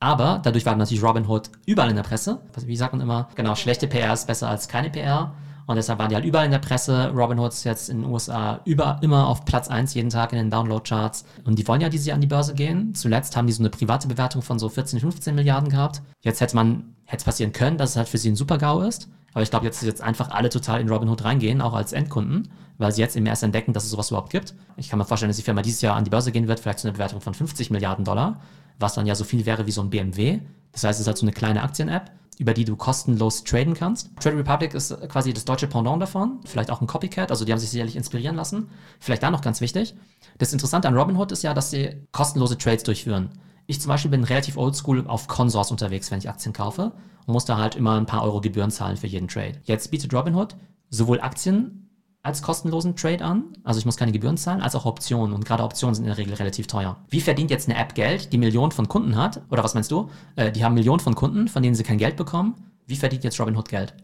Aber 0.00 0.40
dadurch 0.42 0.64
war 0.64 0.76
natürlich 0.76 1.02
Robinhood 1.02 1.50
überall 1.66 1.90
in 1.90 1.96
der 1.96 2.04
Presse. 2.04 2.40
Wie 2.64 2.76
sagt 2.76 2.92
man 2.92 3.00
immer? 3.02 3.28
Genau, 3.34 3.54
schlechte 3.54 3.88
PR 3.88 4.12
ist 4.14 4.26
besser 4.26 4.48
als 4.48 4.68
keine 4.68 4.90
PR. 4.90 5.32
Und 5.68 5.76
deshalb 5.76 5.98
waren 5.98 6.08
die 6.08 6.14
halt 6.14 6.24
überall 6.24 6.46
in 6.46 6.50
der 6.50 6.60
Presse. 6.60 7.12
Robinhood 7.14 7.52
jetzt 7.64 7.90
in 7.90 8.00
den 8.00 8.10
USA 8.10 8.60
über, 8.64 8.98
immer 9.02 9.28
auf 9.28 9.44
Platz 9.44 9.68
1 9.68 9.92
jeden 9.92 10.08
Tag 10.08 10.32
in 10.32 10.38
den 10.38 10.50
Download-Charts. 10.50 11.26
Und 11.44 11.58
die 11.58 11.68
wollen 11.68 11.82
ja 11.82 11.90
dieses 11.90 12.06
Jahr 12.06 12.14
an 12.14 12.22
die 12.22 12.26
Börse 12.26 12.54
gehen. 12.54 12.94
Zuletzt 12.94 13.36
haben 13.36 13.46
die 13.46 13.52
so 13.52 13.60
eine 13.60 13.68
private 13.68 14.08
Bewertung 14.08 14.40
von 14.40 14.58
so 14.58 14.70
14, 14.70 14.98
15 14.98 15.34
Milliarden 15.34 15.68
gehabt. 15.68 16.00
Jetzt 16.22 16.40
hätte 16.40 16.56
man, 16.56 16.96
hätte 17.04 17.18
es 17.18 17.24
passieren 17.24 17.52
können, 17.52 17.76
dass 17.76 17.90
es 17.90 17.96
halt 17.96 18.08
für 18.08 18.16
sie 18.16 18.30
ein 18.30 18.36
Super-GAU 18.36 18.80
ist. 18.80 19.10
Aber 19.34 19.42
ich 19.42 19.50
glaube, 19.50 19.66
jetzt, 19.66 19.82
jetzt 19.82 20.00
einfach 20.00 20.30
alle 20.30 20.48
total 20.48 20.80
in 20.80 20.88
Robinhood 20.88 21.22
reingehen, 21.22 21.60
auch 21.60 21.74
als 21.74 21.92
Endkunden, 21.92 22.48
weil 22.78 22.92
sie 22.92 23.00
jetzt 23.00 23.16
eben 23.16 23.26
erst 23.26 23.42
entdecken, 23.42 23.72
dass 23.72 23.84
es 23.84 23.90
sowas 23.90 24.10
überhaupt 24.10 24.30
gibt. 24.30 24.54
Ich 24.76 24.88
kann 24.88 24.98
mir 24.98 25.04
vorstellen, 25.04 25.28
dass 25.28 25.36
die 25.36 25.42
Firma 25.42 25.62
dieses 25.62 25.82
Jahr 25.82 25.96
an 25.96 26.04
die 26.04 26.10
Börse 26.10 26.32
gehen 26.32 26.48
wird, 26.48 26.60
vielleicht 26.60 26.78
zu 26.78 26.88
einer 26.88 26.94
Bewertung 26.94 27.20
von 27.20 27.34
50 27.34 27.70
Milliarden 27.70 28.04
Dollar, 28.04 28.40
was 28.78 28.94
dann 28.94 29.06
ja 29.06 29.14
so 29.14 29.24
viel 29.24 29.44
wäre 29.44 29.66
wie 29.66 29.72
so 29.72 29.82
ein 29.82 29.90
BMW. 29.90 30.40
Das 30.72 30.84
heißt, 30.84 30.98
es 30.98 31.02
ist 31.02 31.06
halt 31.08 31.18
so 31.18 31.26
eine 31.26 31.32
kleine 31.32 31.62
Aktien-App, 31.62 32.12
über 32.38 32.54
die 32.54 32.64
du 32.64 32.76
kostenlos 32.76 33.42
traden 33.42 33.74
kannst. 33.74 34.10
Trade 34.20 34.38
Republic 34.38 34.74
ist 34.74 34.96
quasi 35.08 35.32
das 35.32 35.44
deutsche 35.44 35.66
Pendant 35.66 36.00
davon, 36.00 36.38
vielleicht 36.44 36.70
auch 36.70 36.80
ein 36.80 36.86
Copycat, 36.86 37.30
also 37.30 37.44
die 37.44 37.52
haben 37.52 37.58
sich 37.58 37.70
sicherlich 37.70 37.96
inspirieren 37.96 38.36
lassen. 38.36 38.68
Vielleicht 39.00 39.24
da 39.24 39.30
noch 39.30 39.40
ganz 39.40 39.60
wichtig. 39.60 39.94
Das 40.38 40.52
Interessante 40.52 40.86
an 40.86 40.96
Robinhood 40.96 41.32
ist 41.32 41.42
ja, 41.42 41.52
dass 41.54 41.70
sie 41.70 42.06
kostenlose 42.12 42.56
Trades 42.56 42.84
durchführen. 42.84 43.30
Ich 43.66 43.80
zum 43.80 43.88
Beispiel 43.88 44.10
bin 44.10 44.24
relativ 44.24 44.56
oldschool 44.56 45.06
auf 45.08 45.26
Consors 45.26 45.70
unterwegs, 45.70 46.10
wenn 46.10 46.20
ich 46.20 46.28
Aktien 46.28 46.52
kaufe 46.52 46.92
und 47.26 47.32
muss 47.32 47.44
da 47.44 47.58
halt 47.58 47.74
immer 47.74 47.96
ein 47.96 48.06
paar 48.06 48.22
Euro 48.22 48.40
Gebühren 48.40 48.70
zahlen 48.70 48.96
für 48.96 49.08
jeden 49.08 49.28
Trade. 49.28 49.60
Jetzt 49.64 49.90
bietet 49.90 50.14
Robinhood 50.14 50.56
sowohl 50.90 51.20
Aktien 51.20 51.87
als 52.28 52.42
kostenlosen 52.42 52.94
Trade 52.94 53.24
an, 53.24 53.44
also 53.64 53.80
ich 53.80 53.86
muss 53.86 53.96
keine 53.96 54.12
Gebühren 54.12 54.36
zahlen, 54.36 54.60
als 54.60 54.76
auch 54.76 54.84
Optionen 54.84 55.34
und 55.34 55.44
gerade 55.44 55.64
Optionen 55.64 55.94
sind 55.94 56.04
in 56.04 56.10
der 56.10 56.18
Regel 56.18 56.34
relativ 56.34 56.66
teuer. 56.66 56.96
Wie 57.08 57.20
verdient 57.20 57.50
jetzt 57.50 57.68
eine 57.68 57.78
App 57.78 57.94
Geld, 57.94 58.32
die 58.32 58.38
Millionen 58.38 58.70
von 58.70 58.86
Kunden 58.86 59.16
hat? 59.16 59.40
Oder 59.50 59.64
was 59.64 59.74
meinst 59.74 59.90
du? 59.90 60.10
Äh, 60.36 60.52
die 60.52 60.64
haben 60.64 60.74
Millionen 60.74 61.00
von 61.00 61.14
Kunden, 61.14 61.48
von 61.48 61.62
denen 61.62 61.74
sie 61.74 61.82
kein 61.82 61.98
Geld 61.98 62.16
bekommen. 62.16 62.54
Wie 62.86 62.96
verdient 62.96 63.24
jetzt 63.24 63.40
Robinhood 63.40 63.68
Geld? 63.68 63.94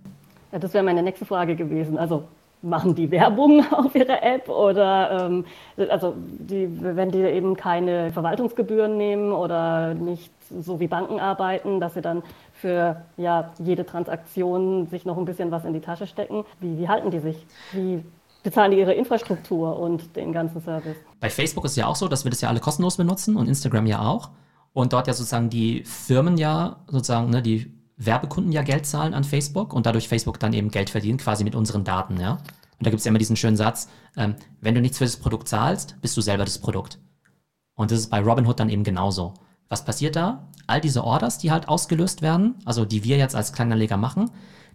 Ja, 0.53 0.59
das 0.59 0.73
wäre 0.73 0.83
meine 0.83 1.03
nächste 1.03 1.25
Frage 1.27 1.55
gewesen. 1.55 1.99
Also 1.99 2.25
machen 2.65 2.95
die 2.95 3.11
Werbung 3.11 3.65
auf 3.73 3.95
ihrer 3.95 4.23
App 4.23 4.49
oder 4.49 5.27
ähm, 5.27 5.45
also 5.91 6.15
die, 6.17 6.69
wenn 6.81 7.11
die 7.11 7.19
eben 7.19 7.57
keine 7.57 8.13
Verwaltungsgebühren 8.13 8.97
nehmen 8.97 9.33
oder 9.33 9.95
nicht 9.95 10.33
so 10.51 10.81
wie 10.81 10.89
Banken 10.89 11.21
arbeiten, 11.21 11.81
dass 11.81 11.95
sie 11.95 12.03
dann 12.03 12.23
für 12.53 13.03
ja, 13.17 13.53
jede 13.59 13.85
Transaktion 13.85 14.87
sich 14.87 15.05
noch 15.05 15.19
ein 15.19 15.25
bisschen 15.25 15.51
was 15.51 15.65
in 15.65 15.73
die 15.73 15.81
Tasche 15.81 16.07
stecken. 16.07 16.45
Wie, 16.61 16.79
wie 16.79 16.89
halten 16.89 17.11
die 17.11 17.19
sich? 17.19 17.47
Wie 17.73 18.05
bezahlen 18.43 18.71
die 18.71 18.79
ihre 18.79 18.95
Infrastruktur 18.95 19.79
und 19.79 20.17
den 20.17 20.33
ganzen 20.33 20.61
Service? 20.61 20.97
Bei 21.21 21.31
Facebook 21.31 21.65
ist 21.65 21.73
es 21.73 21.77
ja 21.77 21.87
auch 21.87 21.97
so, 21.97 22.09
dass 22.09 22.25
wir 22.25 22.31
das 22.31 22.41
ja 22.41 22.49
alle 22.49 22.61
kostenlos 22.61 22.97
benutzen 22.97 23.37
und 23.37 23.49
Instagram 23.49 23.87
ja 23.87 24.01
auch. 24.01 24.31
Und 24.73 24.93
dort 24.93 25.07
ja 25.07 25.13
sozusagen 25.13 25.51
die 25.51 25.85
Firmen 25.85 26.37
ja 26.37 26.77
sozusagen, 26.89 27.31
ne, 27.31 27.43
die 27.43 27.73
Werbekunden 27.97 28.53
ja 28.53 28.63
Geld 28.63 28.87
zahlen 28.87 29.15
an 29.15 29.25
Facebook 29.25 29.73
und 29.73 29.87
dadurch 29.87 30.09
Facebook 30.09 30.41
dann 30.41 30.53
eben 30.53 30.71
Geld 30.71 30.91
verdienen, 30.91 31.19
quasi 31.19 31.45
mit 31.45 31.55
unseren 31.55 31.85
Daten, 31.85 32.19
ja. 32.21 32.33
Und 32.33 32.87
da 32.87 32.91
gibt 32.91 32.99
es 32.99 33.05
ja 33.05 33.11
immer 33.11 33.19
diesen 33.19 33.37
schönen 33.37 33.57
Satz, 33.57 33.89
ähm, 34.17 34.35
wenn 34.61 34.75
du 34.75 34.81
nichts 34.81 34.99
für 34.99 35.05
das 35.05 35.17
Produkt 35.17 35.49
zahlst, 35.49 35.97
bist 36.01 36.17
du 36.17 36.21
selber 36.21 36.45
das 36.45 36.59
Produkt. 36.59 36.99
Und 37.75 37.91
das 37.91 38.01
ist 38.01 38.11
bei 38.11 38.21
Robinhood 38.21 38.59
dann 38.59 38.69
eben 38.69 38.85
genauso. 38.85 39.35
Was 39.69 39.85
passiert 39.85 40.17
da? 40.17 40.49
All 40.67 40.81
diese 40.81 41.05
Orders, 41.05 41.39
die 41.39 41.51
halt 41.51 41.69
ausgelöst 41.69 42.23
werden, 42.23 42.57
also 42.65 42.85
die 42.85 43.05
wir 43.05 43.17
jetzt 43.17 43.37
als 43.37 43.53
Kleinanleger 43.53 43.97
machen, 43.97 44.31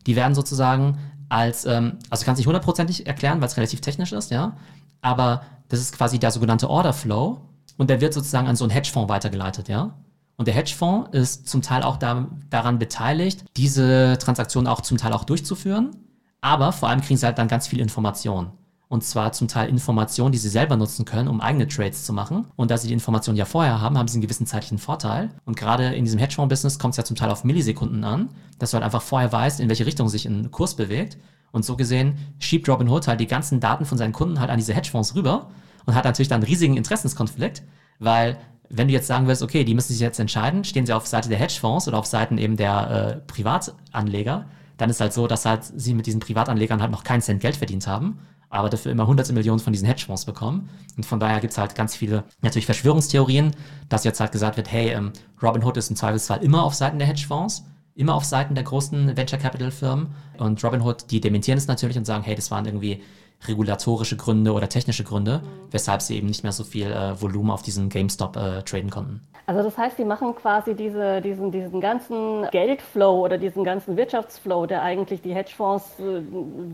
die 0.08 0.16
werden 0.16 0.36
sozusagen 0.36 0.98
als, 1.30 1.66
ähm, 1.66 2.00
also 2.10 2.26
kann 2.26 2.34
es 2.34 2.40
nicht 2.40 2.48
hundertprozentig 2.48 3.06
erklären, 3.06 3.40
weil 3.42 3.48
es 3.48 3.58
relativ 3.58 3.82
technisch 3.82 4.12
ist, 4.12 4.32
ja, 4.32 4.58
aber 5.02 5.44
das 5.68 5.80
ist 5.80 5.96
quasi 5.96 6.20
der 6.20 6.32
sogenannte 6.32 6.70
Order 6.70 6.94
Flow 6.94 7.42
und 7.78 7.90
der 7.90 8.02
wird 8.02 8.14
sozusagen 8.14 8.48
an 8.48 8.56
so 8.56 8.66
einen 8.66 8.72
Hedgefonds 8.72 9.10
weitergeleitet, 9.10 9.70
ja. 9.70 9.96
Und 10.40 10.48
der 10.48 10.56
Hedgefonds 10.56 11.10
ist 11.12 11.50
zum 11.50 11.62
Teil 11.62 11.84
auch 11.84 11.98
da, 11.98 12.30
daran 12.50 12.80
beteiligt, 12.80 13.44
diese 13.58 14.18
Transaktionen 14.22 14.68
auch 14.70 14.80
zum 14.80 14.98
Teil 14.98 15.12
auch 15.12 15.26
durchzuführen. 15.26 15.92
Aber 16.40 16.72
vor 16.72 16.88
allem 16.88 17.02
kriegen 17.02 17.18
sie 17.18 17.26
halt 17.26 17.38
dann 17.38 17.50
ganz 17.50 17.68
viel 17.68 17.82
Information. 17.82 18.52
Und 18.88 19.04
zwar 19.04 19.34
zum 19.34 19.50
Teil 19.50 19.68
Informationen, 19.68 20.32
die 20.32 20.38
sie 20.38 20.48
selber 20.48 20.78
nutzen 20.78 21.04
können, 21.04 21.28
um 21.28 21.42
eigene 21.42 21.68
Trades 21.68 22.06
zu 22.06 22.14
machen. 22.14 22.48
Und 22.56 22.72
da 22.72 22.78
sie 22.78 22.88
die 22.88 22.94
Informationen 22.94 23.38
ja 23.38 23.44
vorher 23.44 23.82
haben, 23.82 23.98
haben 23.98 24.08
sie 24.08 24.16
einen 24.16 24.22
gewissen 24.22 24.48
zeitlichen 24.48 24.78
Vorteil. 24.78 25.30
Und 25.44 25.58
gerade 25.58 25.94
in 25.94 26.06
diesem 26.06 26.20
Hedgefonds-Business 26.20 26.80
kommt 26.80 26.94
es 26.94 26.98
ja 26.98 27.04
zum 27.04 27.18
Teil 27.18 27.32
auf 27.32 27.44
Millisekunden 27.44 28.06
an, 28.06 28.30
dass 28.60 28.72
du 28.72 28.76
halt 28.76 28.86
einfach 28.86 29.02
vorher 29.02 29.34
weißt, 29.34 29.60
in 29.60 29.68
welche 29.68 29.86
Richtung 29.86 30.08
sich 30.08 30.26
ein 30.26 30.52
Kurs 30.52 30.74
bewegt. 30.74 31.18
Und 31.52 31.66
so 31.66 31.76
gesehen 31.76 32.18
schiebt 32.40 32.70
Robinhood 32.70 33.10
halt 33.10 33.20
die 33.20 33.28
ganzen 33.28 33.60
Daten 33.60 33.84
von 33.84 33.98
seinen 33.98 34.14
Kunden 34.14 34.40
halt 34.40 34.52
an 34.52 34.58
diese 34.58 34.74
Hedgefonds 34.74 35.16
rüber 35.16 35.50
und 35.86 35.96
hat 35.96 36.06
natürlich 36.06 36.30
dann 36.30 36.38
einen 36.38 36.48
riesigen 36.48 36.78
Interessenskonflikt, 36.78 37.62
weil 38.00 38.38
wenn 38.70 38.88
du 38.88 38.94
jetzt 38.94 39.08
sagen 39.08 39.28
willst, 39.28 39.42
okay, 39.42 39.64
die 39.64 39.74
müssen 39.74 39.94
sich 39.94 40.00
jetzt 40.00 40.20
entscheiden, 40.20 40.64
stehen 40.64 40.86
sie 40.86 40.94
auf 40.94 41.08
Seite 41.08 41.30
der 41.30 41.40
Hedgefonds 41.40 41.88
oder 41.88 41.98
auf 41.98 42.06
Seiten 42.06 42.38
eben 42.38 42.56
der 42.56 42.90
äh, 42.90 43.32
Privatanleger, 43.32 44.46
dann 44.78 44.90
ist 44.90 45.02
halt 45.02 45.14
so, 45.14 45.28
dass 45.28 45.46
halt 45.46 45.64
sie 45.64 45.94
mit 45.94 46.06
diesen 46.06 46.20
Privatanlegern 46.20 46.82
halt 46.82 46.92
noch 46.92 47.04
keinen 47.04 47.22
Cent 47.22 47.42
Geld 47.42 47.58
verdient 47.58 47.88
haben, 47.88 48.20
aber 48.50 48.70
dafür 48.70 48.92
immer 48.92 49.08
hunderte 49.08 49.34
Millionen 49.34 49.60
von 49.60 49.74
diesen 49.74 49.88
Hedgefonds 49.88 50.26
bekommen. 50.26 50.70
Und 50.98 51.06
von 51.06 51.20
daher 51.20 51.40
gibt's 51.40 51.58
halt 51.58 51.76
ganz 51.76 51.96
viele 51.96 52.24
natürlich 52.42 52.66
Verschwörungstheorien, 52.66 53.52
dass 53.90 54.04
jetzt 54.04 54.20
halt 54.20 54.32
gesagt 54.32 54.58
wird, 54.58 54.72
hey, 54.72 54.92
ähm, 54.92 55.12
Robinhood 55.42 55.78
ist 55.78 55.90
im 55.90 55.96
Zweifelsfall 55.96 56.44
immer 56.44 56.64
auf 56.64 56.74
Seiten 56.74 57.00
der 57.00 57.08
Hedgefonds, 57.08 57.66
immer 57.96 58.16
auf 58.16 58.24
Seiten 58.24 58.56
der 58.56 58.64
großen 58.64 59.18
Venture 59.18 59.40
Capital 59.40 59.72
Firmen. 59.72 60.08
Und 60.38 60.64
Robinhood, 60.64 61.12
die 61.12 61.20
dementieren 61.20 61.58
es 61.58 61.68
natürlich 61.68 61.98
und 61.98 62.06
sagen, 62.06 62.24
hey, 62.24 62.36
das 62.36 62.50
waren 62.50 62.66
irgendwie 62.66 63.04
regulatorische 63.48 64.18
Gründe 64.18 64.54
oder 64.54 64.70
technische 64.70 65.04
Gründe, 65.04 65.42
weshalb 65.72 66.02
sie 66.02 66.18
eben 66.18 66.28
nicht 66.28 66.44
mehr 66.44 66.52
so 66.52 66.64
viel 66.64 66.92
äh, 66.92 67.22
Volumen 67.22 67.52
auf 67.52 67.62
diesen 67.62 67.90
GameStop 67.90 68.36
äh, 68.36 68.62
traden 68.64 68.90
konnten. 68.90 69.22
Also 69.46 69.64
das 69.64 69.76
heißt, 69.80 69.98
sie 69.98 70.06
machen 70.06 70.36
quasi 70.36 70.76
diese, 70.76 71.22
diesen, 71.22 71.52
diesen 71.52 71.82
ganzen 71.82 72.48
Geldflow 72.52 73.26
oder 73.26 73.40
diesen 73.40 73.64
ganzen 73.64 73.98
Wirtschaftsflow, 73.98 74.68
der 74.68 74.84
eigentlich 74.84 75.24
die 75.24 75.34
Hedgefonds 75.34 76.00
äh, 76.00 76.22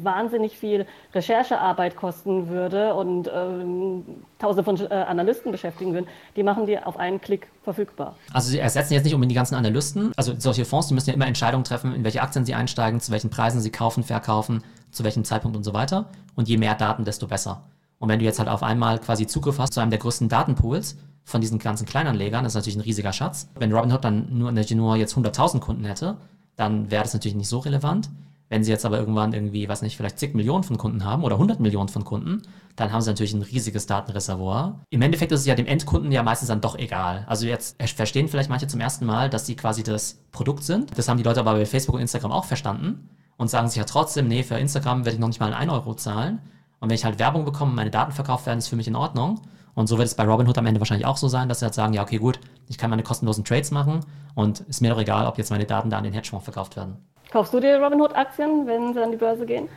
wahnsinnig 0.03 0.57
viel 0.57 0.85
Recherchearbeit 1.13 1.95
kosten 1.95 2.49
würde 2.49 2.93
und 2.93 3.31
ähm, 3.33 4.03
tausende 4.39 4.63
von 4.65 4.91
äh, 4.91 4.93
Analysten 4.93 5.53
beschäftigen 5.53 5.93
würden, 5.93 6.07
die 6.35 6.43
machen 6.43 6.65
die 6.65 6.77
auf 6.77 6.97
einen 6.97 7.21
Klick 7.21 7.47
verfügbar. 7.63 8.17
Also 8.33 8.49
sie 8.49 8.59
ersetzen 8.59 8.93
jetzt 8.93 9.05
nicht 9.05 9.13
unbedingt 9.13 9.31
die 9.31 9.35
ganzen 9.35 9.55
Analysten. 9.55 10.11
Also 10.17 10.33
solche 10.37 10.65
Fonds, 10.65 10.89
die 10.89 10.95
müssen 10.95 11.11
ja 11.11 11.15
immer 11.15 11.27
Entscheidungen 11.27 11.63
treffen, 11.63 11.95
in 11.95 12.03
welche 12.03 12.21
Aktien 12.21 12.43
sie 12.43 12.55
einsteigen, 12.55 12.99
zu 12.99 13.13
welchen 13.13 13.29
Preisen 13.29 13.61
sie 13.61 13.71
kaufen, 13.71 14.03
verkaufen 14.03 14.63
zu 14.95 15.03
welchem 15.03 15.23
Zeitpunkt 15.23 15.55
und 15.57 15.63
so 15.63 15.73
weiter. 15.73 16.09
Und 16.35 16.47
je 16.47 16.57
mehr 16.57 16.75
Daten, 16.75 17.05
desto 17.05 17.27
besser. 17.27 17.63
Und 17.99 18.09
wenn 18.09 18.19
du 18.19 18.25
jetzt 18.25 18.39
halt 18.39 18.49
auf 18.49 18.63
einmal 18.63 18.99
quasi 18.99 19.27
Zugriff 19.27 19.59
hast 19.59 19.73
zu 19.73 19.79
einem 19.79 19.89
der 19.89 19.99
größten 19.99 20.29
Datenpools 20.29 20.97
von 21.23 21.41
diesen 21.41 21.59
ganzen 21.59 21.85
Kleinanlegern, 21.85 22.43
das 22.43 22.53
ist 22.53 22.55
natürlich 22.55 22.77
ein 22.77 22.81
riesiger 22.81 23.13
Schatz. 23.13 23.49
Wenn 23.57 23.73
Robinhood 23.73 24.03
dann 24.03 24.27
nur, 24.37 24.51
nur 24.51 24.95
jetzt 24.95 25.15
100.000 25.15 25.59
Kunden 25.59 25.85
hätte, 25.85 26.17
dann 26.55 26.91
wäre 26.91 27.03
das 27.03 27.13
natürlich 27.13 27.35
nicht 27.35 27.47
so 27.49 27.59
relevant. 27.59 28.09
Wenn 28.47 28.63
sie 28.63 28.71
jetzt 28.71 28.85
aber 28.85 28.99
irgendwann 28.99 29.33
irgendwie, 29.33 29.67
weiß 29.67 29.81
nicht, 29.81 29.97
vielleicht 29.97 30.19
zig 30.19 30.35
Millionen 30.35 30.63
von 30.63 30.77
Kunden 30.77 31.03
haben 31.03 31.23
oder 31.23 31.35
100 31.35 31.59
Millionen 31.59 31.89
von 31.89 32.05
Kunden, 32.05 32.43
dann 32.75 32.91
haben 32.91 33.01
sie 33.01 33.09
natürlich 33.09 33.33
ein 33.33 33.41
riesiges 33.41 33.87
Datenreservoir. 33.87 34.81
Im 34.91 35.01
Endeffekt 35.01 35.31
ist 35.31 35.39
es 35.39 35.45
ja 35.47 35.55
dem 35.55 35.65
Endkunden 35.65 36.11
ja 36.11 36.21
meistens 36.21 36.49
dann 36.49 36.61
doch 36.61 36.77
egal. 36.77 37.25
Also 37.27 37.47
jetzt 37.47 37.75
verstehen 37.95 38.27
vielleicht 38.27 38.51
manche 38.51 38.67
zum 38.67 38.81
ersten 38.81 39.05
Mal, 39.07 39.31
dass 39.31 39.47
sie 39.47 39.55
quasi 39.55 39.81
das 39.81 40.19
Produkt 40.31 40.63
sind. 40.63 40.95
Das 40.95 41.09
haben 41.09 41.17
die 41.17 41.23
Leute 41.23 41.39
aber 41.39 41.53
bei 41.53 41.65
Facebook 41.65 41.95
und 41.95 42.01
Instagram 42.01 42.31
auch 42.31 42.45
verstanden 42.45 43.09
und 43.37 43.49
sagen 43.49 43.67
sich 43.67 43.77
ja 43.77 43.83
trotzdem, 43.83 44.27
nee, 44.27 44.43
für 44.43 44.57
Instagram 44.57 45.05
werde 45.05 45.15
ich 45.15 45.19
noch 45.19 45.27
nicht 45.27 45.39
mal 45.39 45.53
1 45.53 45.71
Euro 45.71 45.93
zahlen. 45.95 46.39
Und 46.79 46.89
wenn 46.89 46.95
ich 46.95 47.05
halt 47.05 47.19
Werbung 47.19 47.45
bekomme, 47.45 47.73
meine 47.73 47.89
Daten 47.89 48.11
verkauft 48.11 48.45
werden, 48.45 48.59
ist 48.59 48.67
für 48.67 48.75
mich 48.75 48.87
in 48.87 48.95
Ordnung. 48.95 49.41
Und 49.73 49.87
so 49.87 49.97
wird 49.97 50.07
es 50.07 50.15
bei 50.15 50.23
Robinhood 50.23 50.57
am 50.57 50.65
Ende 50.65 50.79
wahrscheinlich 50.79 51.05
auch 51.05 51.17
so 51.17 51.27
sein, 51.27 51.49
dass 51.49 51.59
sie 51.59 51.65
halt 51.65 51.73
sagen, 51.73 51.93
ja, 51.93 52.01
okay, 52.01 52.17
gut, 52.17 52.39
ich 52.69 52.77
kann 52.77 52.89
meine 52.89 53.03
kostenlosen 53.03 53.43
Trades 53.43 53.71
machen 53.71 53.99
und 54.33 54.61
ist 54.61 54.81
mir 54.81 54.89
doch 54.91 54.99
egal, 54.99 55.27
ob 55.27 55.37
jetzt 55.37 55.51
meine 55.51 55.65
Daten 55.65 55.89
da 55.89 55.97
an 55.97 56.03
den 56.05 56.13
Hedgefonds 56.13 56.45
verkauft 56.45 56.77
werden. 56.77 56.97
Kaufst 57.31 57.53
du 57.53 57.59
dir 57.59 57.81
Robinhood-Aktien, 57.81 58.65
wenn 58.65 58.93
sie 58.93 59.03
an 59.03 59.11
die 59.11 59.17
Börse 59.17 59.45
gehen? 59.45 59.67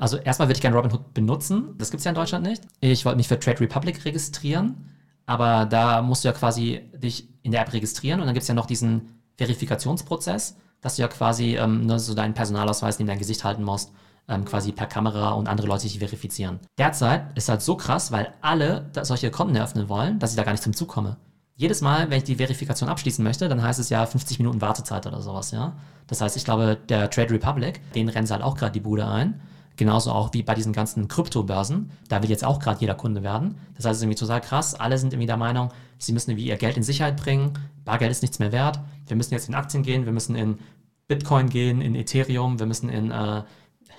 Also 0.00 0.16
erstmal 0.16 0.48
würde 0.48 0.56
ich 0.56 0.60
gerne 0.60 0.76
Robinhood 0.76 1.14
benutzen. 1.14 1.76
Das 1.78 1.90
gibt 1.90 2.00
es 2.00 2.04
ja 2.04 2.10
in 2.10 2.16
Deutschland 2.16 2.44
nicht. 2.44 2.62
Ich 2.80 3.04
wollte 3.04 3.16
mich 3.16 3.28
für 3.28 3.38
Trade 3.38 3.60
Republic 3.60 4.04
registrieren, 4.04 4.90
aber 5.24 5.66
da 5.66 6.02
musst 6.02 6.24
du 6.24 6.28
ja 6.28 6.32
quasi 6.34 6.90
dich 6.94 7.28
in 7.42 7.52
der 7.52 7.60
App 7.60 7.72
registrieren 7.72 8.20
und 8.20 8.26
dann 8.26 8.34
gibt 8.34 8.42
es 8.42 8.48
ja 8.48 8.54
noch 8.54 8.66
diesen 8.66 9.20
Verifikationsprozess 9.36 10.56
dass 10.84 10.96
du 10.96 11.02
ja 11.02 11.08
quasi 11.08 11.56
ähm, 11.56 11.86
ne, 11.86 11.98
so 11.98 12.14
deinen 12.14 12.34
Personalausweis 12.34 12.98
neben 12.98 13.08
dein 13.08 13.18
Gesicht 13.18 13.42
halten 13.42 13.64
musst, 13.64 13.90
ähm, 14.28 14.44
quasi 14.44 14.70
per 14.70 14.86
Kamera 14.86 15.30
und 15.30 15.48
andere 15.48 15.66
Leute 15.66 15.84
dich 15.84 15.98
verifizieren. 15.98 16.60
Derzeit 16.76 17.36
ist 17.36 17.48
halt 17.48 17.62
so 17.62 17.74
krass, 17.74 18.12
weil 18.12 18.34
alle 18.42 18.90
solche 19.02 19.30
Konten 19.30 19.56
eröffnen 19.56 19.88
wollen, 19.88 20.18
dass 20.18 20.30
ich 20.30 20.36
da 20.36 20.44
gar 20.44 20.52
nicht 20.52 20.62
zum 20.62 20.74
Zug 20.74 20.88
komme. 20.88 21.16
Jedes 21.56 21.80
Mal, 21.80 22.10
wenn 22.10 22.18
ich 22.18 22.24
die 22.24 22.36
Verifikation 22.36 22.90
abschließen 22.90 23.24
möchte, 23.24 23.48
dann 23.48 23.62
heißt 23.62 23.80
es 23.80 23.88
ja 23.88 24.04
50 24.04 24.38
Minuten 24.40 24.60
Wartezeit 24.60 25.06
oder 25.06 25.22
sowas, 25.22 25.52
ja. 25.52 25.74
Das 26.06 26.20
heißt, 26.20 26.36
ich 26.36 26.44
glaube, 26.44 26.76
der 26.88 27.08
Trade 27.08 27.30
Republic, 27.30 27.80
den 27.94 28.08
sie 28.08 28.32
halt 28.32 28.42
auch 28.42 28.56
gerade 28.56 28.72
die 28.72 28.80
Bude 28.80 29.06
ein. 29.06 29.40
Genauso 29.76 30.12
auch 30.12 30.32
wie 30.32 30.42
bei 30.42 30.54
diesen 30.54 30.72
ganzen 30.72 31.08
Kryptobörsen. 31.08 31.90
Da 32.08 32.22
will 32.22 32.30
jetzt 32.30 32.44
auch 32.44 32.60
gerade 32.60 32.80
jeder 32.80 32.94
Kunde 32.94 33.22
werden. 33.22 33.56
Das 33.76 33.84
heißt, 33.84 33.92
es 33.92 33.98
ist 33.98 34.02
irgendwie 34.02 34.18
total 34.18 34.40
krass. 34.40 34.74
Alle 34.74 34.98
sind 34.98 35.12
irgendwie 35.12 35.26
der 35.26 35.36
Meinung, 35.36 35.70
sie 35.98 36.12
müssen 36.12 36.30
irgendwie 36.30 36.48
ihr 36.48 36.56
Geld 36.56 36.76
in 36.76 36.84
Sicherheit 36.84 37.16
bringen. 37.16 37.54
Bargeld 37.84 38.12
ist 38.12 38.22
nichts 38.22 38.38
mehr 38.38 38.52
wert. 38.52 38.78
Wir 39.06 39.16
müssen 39.16 39.34
jetzt 39.34 39.48
in 39.48 39.54
Aktien 39.54 39.82
gehen, 39.82 40.04
wir 40.04 40.12
müssen 40.12 40.36
in 40.36 40.58
Bitcoin 41.08 41.48
gehen, 41.48 41.80
in 41.80 41.94
Ethereum, 41.94 42.58
wir 42.58 42.66
müssen 42.66 42.88
in 42.88 43.10
äh, 43.10 43.42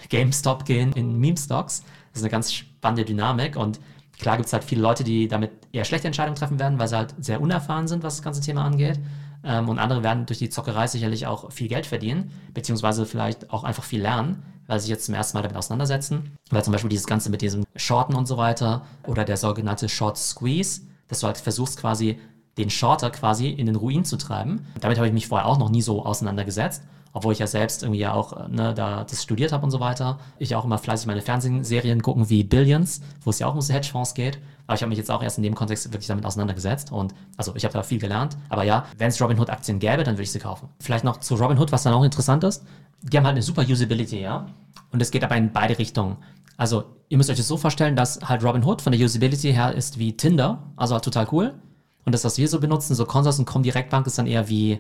GameStop 0.09 0.65
gehen, 0.65 0.93
in 0.93 1.19
Meme-Stocks. 1.19 1.81
Das 1.81 2.21
ist 2.21 2.24
eine 2.24 2.31
ganz 2.31 2.53
spannende 2.53 3.05
Dynamik 3.05 3.55
und 3.55 3.79
klar 4.19 4.38
gibt 4.38 4.47
es 4.47 4.53
halt 4.53 4.63
viele 4.63 4.81
Leute, 4.81 5.03
die 5.03 5.27
damit 5.27 5.51
eher 5.71 5.85
schlechte 5.85 6.07
Entscheidungen 6.07 6.35
treffen 6.35 6.59
werden, 6.59 6.79
weil 6.79 6.88
sie 6.88 6.95
halt 6.95 7.13
sehr 7.19 7.41
unerfahren 7.41 7.88
sind, 7.88 8.03
was 8.03 8.15
das 8.15 8.24
ganze 8.24 8.41
Thema 8.41 8.63
angeht. 8.63 9.00
Ähm, 9.43 9.69
und 9.69 9.79
andere 9.79 10.03
werden 10.03 10.25
durch 10.25 10.39
die 10.39 10.50
Zockerei 10.50 10.88
sicherlich 10.88 11.27
auch 11.27 11.51
viel 11.51 11.67
Geld 11.67 11.85
verdienen, 11.85 12.31
beziehungsweise 12.53 13.05
vielleicht 13.05 13.51
auch 13.51 13.63
einfach 13.63 13.83
viel 13.83 14.01
lernen, 14.01 14.43
weil 14.67 14.79
sie 14.79 14.85
sich 14.85 14.91
jetzt 14.91 15.05
zum 15.05 15.13
ersten 15.13 15.38
Mal 15.38 15.43
damit 15.43 15.57
auseinandersetzen. 15.57 16.35
Weil 16.50 16.63
zum 16.63 16.74
Beispiel 16.74 16.89
dieses 16.89 17.05
Ganze 17.05 17.29
mit 17.29 17.41
diesem 17.41 17.65
Shorten 17.75 18.15
und 18.15 18.25
so 18.25 18.38
weiter 18.38 18.85
oder 19.05 19.24
der 19.24 19.38
sogenannte 19.38 19.88
Short 19.89 20.17
Squeeze, 20.17 20.81
dass 21.07 21.19
du 21.19 21.27
halt 21.27 21.38
versuchst 21.38 21.79
quasi 21.79 22.19
den 22.57 22.69
Shorter 22.69 23.09
quasi 23.09 23.50
in 23.50 23.65
den 23.65 23.75
Ruin 23.75 24.05
zu 24.05 24.17
treiben. 24.17 24.67
Damit 24.79 24.97
habe 24.97 25.07
ich 25.07 25.13
mich 25.13 25.27
vorher 25.27 25.47
auch 25.47 25.57
noch 25.57 25.69
nie 25.69 25.81
so 25.81 26.05
auseinandergesetzt 26.05 26.83
obwohl 27.15 27.31
ich 27.31 27.39
ja 27.39 27.47
selbst 27.47 27.81
irgendwie 27.81 28.01
ja 28.01 28.13
auch 28.13 28.50
ne, 28.50 28.74
da 28.74 29.05
das 29.05 29.24
studiert 29.24 29.53
habe 29.53 29.63
und 29.63 29.71
so 29.71 29.79
weiter. 29.79 30.19
Ich 30.38 30.53
auch 30.53 30.65
immer 30.65 30.77
fleißig 30.77 31.07
meine 31.07 31.21
Fernsehserien 31.21 32.01
gucken 32.01 32.29
wie 32.29 32.43
Billions, 32.43 33.00
wo 33.24 33.29
es 33.29 33.39
ja 33.39 33.47
auch 33.47 33.55
um 33.55 33.62
Hedgefonds 33.62 34.15
geht. 34.15 34.38
Aber 34.67 34.75
ich 34.75 34.81
habe 34.81 34.89
mich 34.89 34.97
jetzt 34.97 35.09
auch 35.09 35.24
erst 35.24 35.38
in 35.38 35.43
dem 35.43 35.55
Kontext 35.55 35.85
wirklich 35.93 36.07
damit 36.07 36.25
auseinandergesetzt 36.25 36.91
und 36.91 37.15
also 37.38 37.55
ich 37.55 37.63
habe 37.63 37.74
da 37.74 37.83
viel 37.83 38.00
gelernt. 38.00 38.35
Aber 38.50 38.63
ja, 38.63 38.85
wenn 38.97 39.07
es 39.07 39.21
Robinhood 39.21 39.50
Aktien 39.50 39.79
gäbe, 39.79 40.03
dann 40.03 40.15
würde 40.15 40.24
ich 40.24 40.31
sie 40.31 40.39
kaufen. 40.39 40.67
Vielleicht 40.81 41.05
noch 41.05 41.21
zu 41.21 41.35
Robinhood, 41.35 41.71
was 41.71 41.83
dann 41.83 41.93
auch 41.93 42.03
interessant 42.03 42.43
ist. 42.43 42.65
Die 43.01 43.15
haben 43.15 43.25
halt 43.25 43.35
eine 43.35 43.43
super 43.43 43.62
Usability, 43.62 44.19
ja. 44.19 44.47
Und 44.91 45.01
es 45.01 45.09
geht 45.09 45.24
aber 45.24 45.38
in 45.38 45.53
beide 45.53 45.79
Richtungen. 45.79 46.17
Also 46.57 46.83
ihr 47.07 47.17
müsst 47.17 47.29
euch 47.29 47.38
das 47.38 47.47
so 47.47 47.55
vorstellen, 47.55 47.95
dass 47.95 48.19
halt 48.25 48.43
Robinhood 48.43 48.81
von 48.81 48.91
der 48.91 49.00
Usability 49.00 49.53
her 49.53 49.74
ist 49.74 50.00
wie 50.00 50.17
Tinder, 50.17 50.63
also 50.75 50.95
halt 50.95 51.05
total 51.05 51.29
cool. 51.31 51.53
Und 52.05 52.13
das, 52.13 52.24
was 52.24 52.38
wir 52.38 52.47
so 52.47 52.59
benutzen, 52.59 52.95
so 52.95 53.05
Consors 53.05 53.39
und 53.39 53.45
Comdirect 53.45 53.89
Bank, 53.89 54.07
ist 54.07 54.17
dann 54.17 54.27
eher 54.27 54.47
wie 54.47 54.79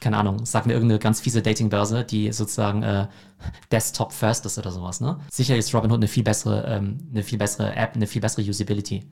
keine 0.00 0.16
Ahnung, 0.16 0.44
sag 0.44 0.66
mir 0.66 0.72
irgendeine 0.72 0.98
ganz 0.98 1.20
fiese 1.20 1.42
Datingbörse, 1.42 2.04
die 2.04 2.32
sozusagen 2.32 2.82
äh, 2.82 3.06
Desktop 3.72 4.12
First 4.12 4.46
ist 4.46 4.58
oder 4.58 4.70
sowas, 4.70 5.00
ne? 5.00 5.20
Sicher 5.30 5.56
ist 5.56 5.74
Robinhood 5.74 5.98
eine 5.98 6.08
viel 6.08 6.24
bessere, 6.24 6.64
ähm, 6.66 6.98
eine 7.12 7.22
viel 7.22 7.38
bessere 7.38 7.74
App, 7.76 7.94
eine 7.94 8.06
viel 8.06 8.20
bessere 8.20 8.42
Usability. 8.42 9.04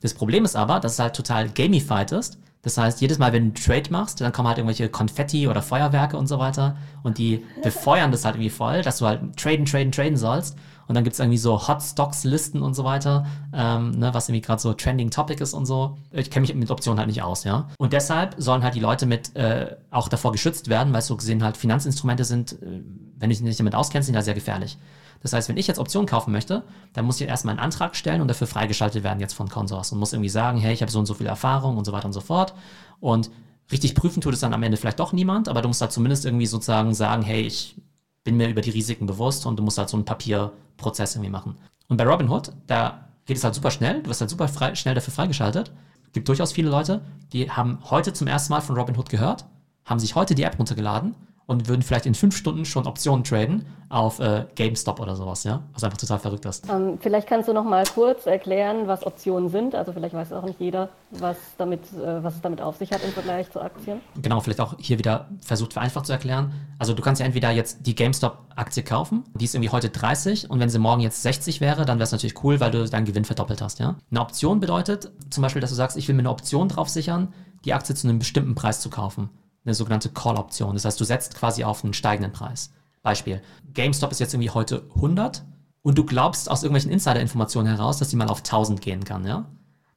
Das 0.00 0.14
Problem 0.14 0.44
ist 0.44 0.56
aber, 0.56 0.80
dass 0.80 0.94
es 0.94 0.98
halt 0.98 1.14
total 1.14 1.48
gamified 1.50 2.12
ist. 2.12 2.38
Das 2.64 2.78
heißt, 2.78 3.00
jedes 3.00 3.18
Mal, 3.18 3.32
wenn 3.32 3.52
du 3.52 3.60
einen 3.60 3.82
Trade 3.82 3.92
machst, 3.92 4.20
dann 4.20 4.32
kommen 4.32 4.48
halt 4.48 4.58
irgendwelche 4.58 4.88
Konfetti 4.88 5.46
oder 5.46 5.62
Feuerwerke 5.62 6.16
und 6.16 6.26
so 6.26 6.38
weiter 6.38 6.76
und 7.02 7.18
die 7.18 7.44
befeuern 7.62 8.10
das 8.10 8.24
halt 8.24 8.36
irgendwie 8.36 8.50
voll, 8.50 8.82
dass 8.82 8.98
du 8.98 9.06
halt 9.06 9.36
traden, 9.36 9.66
traden, 9.66 9.92
traden 9.92 10.16
sollst. 10.16 10.56
Und 10.86 10.94
dann 10.94 11.04
gibt 11.04 11.14
es 11.14 11.20
irgendwie 11.20 11.38
so 11.38 11.66
Hot 11.66 11.82
Stocks 11.82 12.24
Listen 12.24 12.62
und 12.62 12.74
so 12.74 12.84
weiter, 12.84 13.26
ähm, 13.54 13.92
ne, 13.92 14.12
was 14.12 14.28
irgendwie 14.28 14.42
gerade 14.42 14.60
so 14.60 14.74
Trending 14.74 15.10
Topic 15.10 15.42
ist 15.42 15.54
und 15.54 15.64
so. 15.64 15.96
Ich 16.12 16.30
kenne 16.30 16.46
mich 16.46 16.54
mit 16.54 16.70
Optionen 16.70 16.98
halt 16.98 17.08
nicht 17.08 17.22
aus, 17.22 17.44
ja. 17.44 17.68
Und 17.78 17.94
deshalb 17.94 18.34
sollen 18.38 18.62
halt 18.62 18.74
die 18.74 18.80
Leute 18.80 19.06
mit 19.06 19.34
äh, 19.34 19.76
auch 19.90 20.08
davor 20.08 20.32
geschützt 20.32 20.68
werden, 20.68 20.92
weil 20.92 21.00
so 21.00 21.16
gesehen 21.16 21.42
halt 21.42 21.56
Finanzinstrumente 21.56 22.24
sind, 22.24 22.52
äh, 22.52 22.82
wenn 23.18 23.30
du 23.30 23.34
dich 23.34 23.40
nicht 23.40 23.60
damit 23.60 23.74
auskennst, 23.74 24.06
sind 24.06 24.14
ja 24.14 24.22
sehr 24.22 24.34
gefährlich. 24.34 24.76
Das 25.24 25.32
heißt, 25.32 25.48
wenn 25.48 25.56
ich 25.56 25.66
jetzt 25.66 25.78
Optionen 25.78 26.06
kaufen 26.06 26.32
möchte, 26.32 26.64
dann 26.92 27.06
muss 27.06 27.18
ich 27.18 27.26
erstmal 27.26 27.52
einen 27.52 27.64
Antrag 27.64 27.96
stellen 27.96 28.20
und 28.20 28.28
dafür 28.28 28.46
freigeschaltet 28.46 29.02
werden 29.02 29.20
jetzt 29.20 29.32
von 29.32 29.48
Consors 29.48 29.90
und 29.90 29.98
muss 29.98 30.12
irgendwie 30.12 30.28
sagen, 30.28 30.58
hey, 30.58 30.74
ich 30.74 30.82
habe 30.82 30.92
so 30.92 30.98
und 30.98 31.06
so 31.06 31.14
viel 31.14 31.26
Erfahrung 31.26 31.78
und 31.78 31.86
so 31.86 31.92
weiter 31.92 32.04
und 32.04 32.12
so 32.12 32.20
fort. 32.20 32.52
Und 33.00 33.30
richtig 33.72 33.94
prüfen 33.94 34.20
tut 34.20 34.34
es 34.34 34.40
dann 34.40 34.52
am 34.52 34.62
Ende 34.62 34.76
vielleicht 34.76 35.00
doch 35.00 35.14
niemand, 35.14 35.48
aber 35.48 35.62
du 35.62 35.68
musst 35.68 35.80
halt 35.80 35.92
zumindest 35.92 36.26
irgendwie 36.26 36.44
sozusagen 36.44 36.92
sagen, 36.92 37.22
hey, 37.22 37.40
ich 37.40 37.74
bin 38.22 38.36
mir 38.36 38.50
über 38.50 38.60
die 38.60 38.68
Risiken 38.68 39.06
bewusst 39.06 39.46
und 39.46 39.58
du 39.58 39.62
musst 39.62 39.78
halt 39.78 39.88
so 39.88 39.96
einen 39.96 40.04
Papierprozess 40.04 41.14
irgendwie 41.14 41.30
machen. 41.30 41.56
Und 41.88 41.96
bei 41.96 42.04
Robinhood, 42.04 42.52
da 42.66 43.08
geht 43.24 43.38
es 43.38 43.44
halt 43.44 43.54
super 43.54 43.70
schnell, 43.70 44.02
du 44.02 44.10
wirst 44.10 44.20
halt 44.20 44.28
super 44.28 44.46
frei, 44.46 44.74
schnell 44.74 44.94
dafür 44.94 45.14
freigeschaltet. 45.14 45.72
Gibt 46.12 46.28
durchaus 46.28 46.52
viele 46.52 46.68
Leute, 46.68 47.00
die 47.32 47.50
haben 47.50 47.78
heute 47.88 48.12
zum 48.12 48.26
ersten 48.26 48.52
Mal 48.52 48.60
von 48.60 48.76
Robinhood 48.76 49.08
gehört, 49.08 49.46
haben 49.86 50.00
sich 50.00 50.14
heute 50.16 50.34
die 50.34 50.42
App 50.42 50.58
runtergeladen 50.58 51.14
und 51.46 51.68
würden 51.68 51.82
vielleicht 51.82 52.06
in 52.06 52.14
fünf 52.14 52.36
Stunden 52.36 52.64
schon 52.64 52.86
Optionen 52.86 53.24
traden 53.24 53.66
auf 53.90 54.18
äh, 54.18 54.46
GameStop 54.54 54.98
oder 54.98 55.14
sowas, 55.14 55.44
ja? 55.44 55.62
Was 55.72 55.84
einfach 55.84 55.98
total 55.98 56.18
verrückt 56.18 56.44
ist. 56.46 56.68
Ähm, 56.68 56.98
vielleicht 57.00 57.28
kannst 57.28 57.48
du 57.48 57.52
noch 57.52 57.64
mal 57.64 57.84
kurz 57.94 58.26
erklären, 58.26 58.88
was 58.88 59.06
Optionen 59.06 59.50
sind. 59.50 59.74
Also 59.74 59.92
vielleicht 59.92 60.14
weiß 60.14 60.32
auch 60.32 60.44
nicht 60.44 60.58
jeder, 60.58 60.88
was, 61.10 61.36
damit, 61.58 61.80
äh, 61.92 62.24
was 62.24 62.34
es 62.34 62.40
damit 62.40 62.60
auf 62.60 62.76
sich 62.76 62.92
hat 62.92 63.04
im 63.04 63.10
Vergleich 63.10 63.50
zu 63.50 63.60
Aktien. 63.60 64.00
Genau, 64.20 64.40
vielleicht 64.40 64.60
auch 64.60 64.74
hier 64.78 64.98
wieder 64.98 65.28
versucht 65.40 65.74
vereinfacht 65.74 66.06
zu 66.06 66.12
erklären. 66.12 66.52
Also 66.78 66.94
du 66.94 67.02
kannst 67.02 67.20
ja 67.20 67.26
entweder 67.26 67.50
jetzt 67.50 67.86
die 67.86 67.94
GameStop-Aktie 67.94 68.82
kaufen, 68.82 69.24
die 69.34 69.44
ist 69.44 69.54
irgendwie 69.54 69.70
heute 69.70 69.90
30 69.90 70.50
und 70.50 70.58
wenn 70.60 70.70
sie 70.70 70.78
morgen 70.78 71.02
jetzt 71.02 71.22
60 71.22 71.60
wäre, 71.60 71.84
dann 71.84 71.98
wäre 71.98 72.04
es 72.04 72.12
natürlich 72.12 72.42
cool, 72.42 72.58
weil 72.60 72.70
du 72.70 72.88
deinen 72.88 73.04
Gewinn 73.04 73.24
verdoppelt 73.24 73.62
hast, 73.62 73.78
ja? 73.78 73.96
Eine 74.10 74.20
Option 74.20 74.60
bedeutet 74.60 75.12
zum 75.30 75.42
Beispiel, 75.42 75.60
dass 75.60 75.70
du 75.70 75.76
sagst, 75.76 75.96
ich 75.96 76.08
will 76.08 76.14
mir 76.14 76.22
eine 76.22 76.30
Option 76.30 76.68
drauf 76.68 76.88
sichern, 76.88 77.32
die 77.64 77.74
Aktie 77.74 77.94
zu 77.94 78.08
einem 78.08 78.18
bestimmten 78.18 78.54
Preis 78.54 78.80
zu 78.80 78.90
kaufen 78.90 79.30
eine 79.64 79.74
sogenannte 79.74 80.10
Call-Option. 80.10 80.74
Das 80.74 80.84
heißt, 80.84 81.00
du 81.00 81.04
setzt 81.04 81.34
quasi 81.34 81.64
auf 81.64 81.84
einen 81.84 81.94
steigenden 81.94 82.32
Preis. 82.32 82.70
Beispiel, 83.02 83.42
GameStop 83.72 84.12
ist 84.12 84.20
jetzt 84.20 84.34
irgendwie 84.34 84.50
heute 84.50 84.84
100 84.94 85.44
und 85.82 85.98
du 85.98 86.04
glaubst 86.04 86.50
aus 86.50 86.62
irgendwelchen 86.62 86.90
Insider-Informationen 86.90 87.68
heraus, 87.68 87.98
dass 87.98 88.08
die 88.08 88.16
mal 88.16 88.28
auf 88.28 88.38
1000 88.38 88.80
gehen 88.80 89.04
kann, 89.04 89.26
ja? 89.26 89.46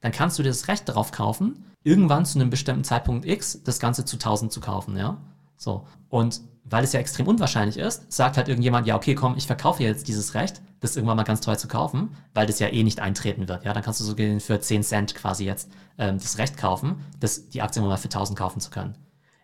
Dann 0.02 0.12
kannst 0.12 0.38
du 0.38 0.44
dir 0.44 0.50
das 0.50 0.68
Recht 0.68 0.88
darauf 0.88 1.12
kaufen, 1.12 1.66
irgendwann 1.84 2.26
zu 2.26 2.38
einem 2.38 2.50
bestimmten 2.50 2.84
Zeitpunkt 2.84 3.26
X 3.26 3.64
das 3.64 3.80
Ganze 3.80 4.06
zu 4.06 4.18
1000 4.18 4.52
zu 4.52 4.60
kaufen, 4.60 4.98
ja? 4.98 5.18
So. 5.56 5.88
Und 6.10 6.42
weil 6.66 6.84
es 6.84 6.92
ja 6.92 7.00
extrem 7.00 7.28
unwahrscheinlich 7.28 7.78
ist, 7.78 8.12
sagt 8.12 8.36
halt 8.36 8.50
irgendjemand, 8.50 8.88
ja, 8.88 8.98
okay, 8.98 9.16
komm, 9.16 9.36
ich 9.38 9.48
verkaufe 9.48 9.84
jetzt 9.84 10.08
dieses 10.10 10.34
Recht, 10.34 10.62
das 10.82 10.98
irgendwann 10.98 11.18
mal 11.18 11.24
ganz 11.24 11.40
teuer 11.40 11.58
zu 11.58 11.70
kaufen, 11.70 12.10
weil 12.34 12.46
das 12.46 12.60
ja 12.60 12.68
eh 12.68 12.84
nicht 12.84 13.00
eintreten 13.00 13.48
wird, 13.48 13.64
ja? 13.64 13.74
Dann 13.74 13.84
kannst 13.84 14.02
du 14.02 14.04
so 14.04 14.16
für 14.16 14.60
10 14.60 14.84
Cent 14.84 15.16
quasi 15.16 15.46
jetzt 15.46 15.70
ähm, 15.98 16.20
das 16.20 16.38
Recht 16.38 16.58
kaufen, 16.58 16.98
das, 17.20 17.48
die 17.50 17.62
Aktie 17.62 17.82
mal 17.82 17.96
für 17.98 18.06
1000 18.06 18.38
kaufen 18.38 18.60
zu 18.60 18.70
können. 18.70 18.96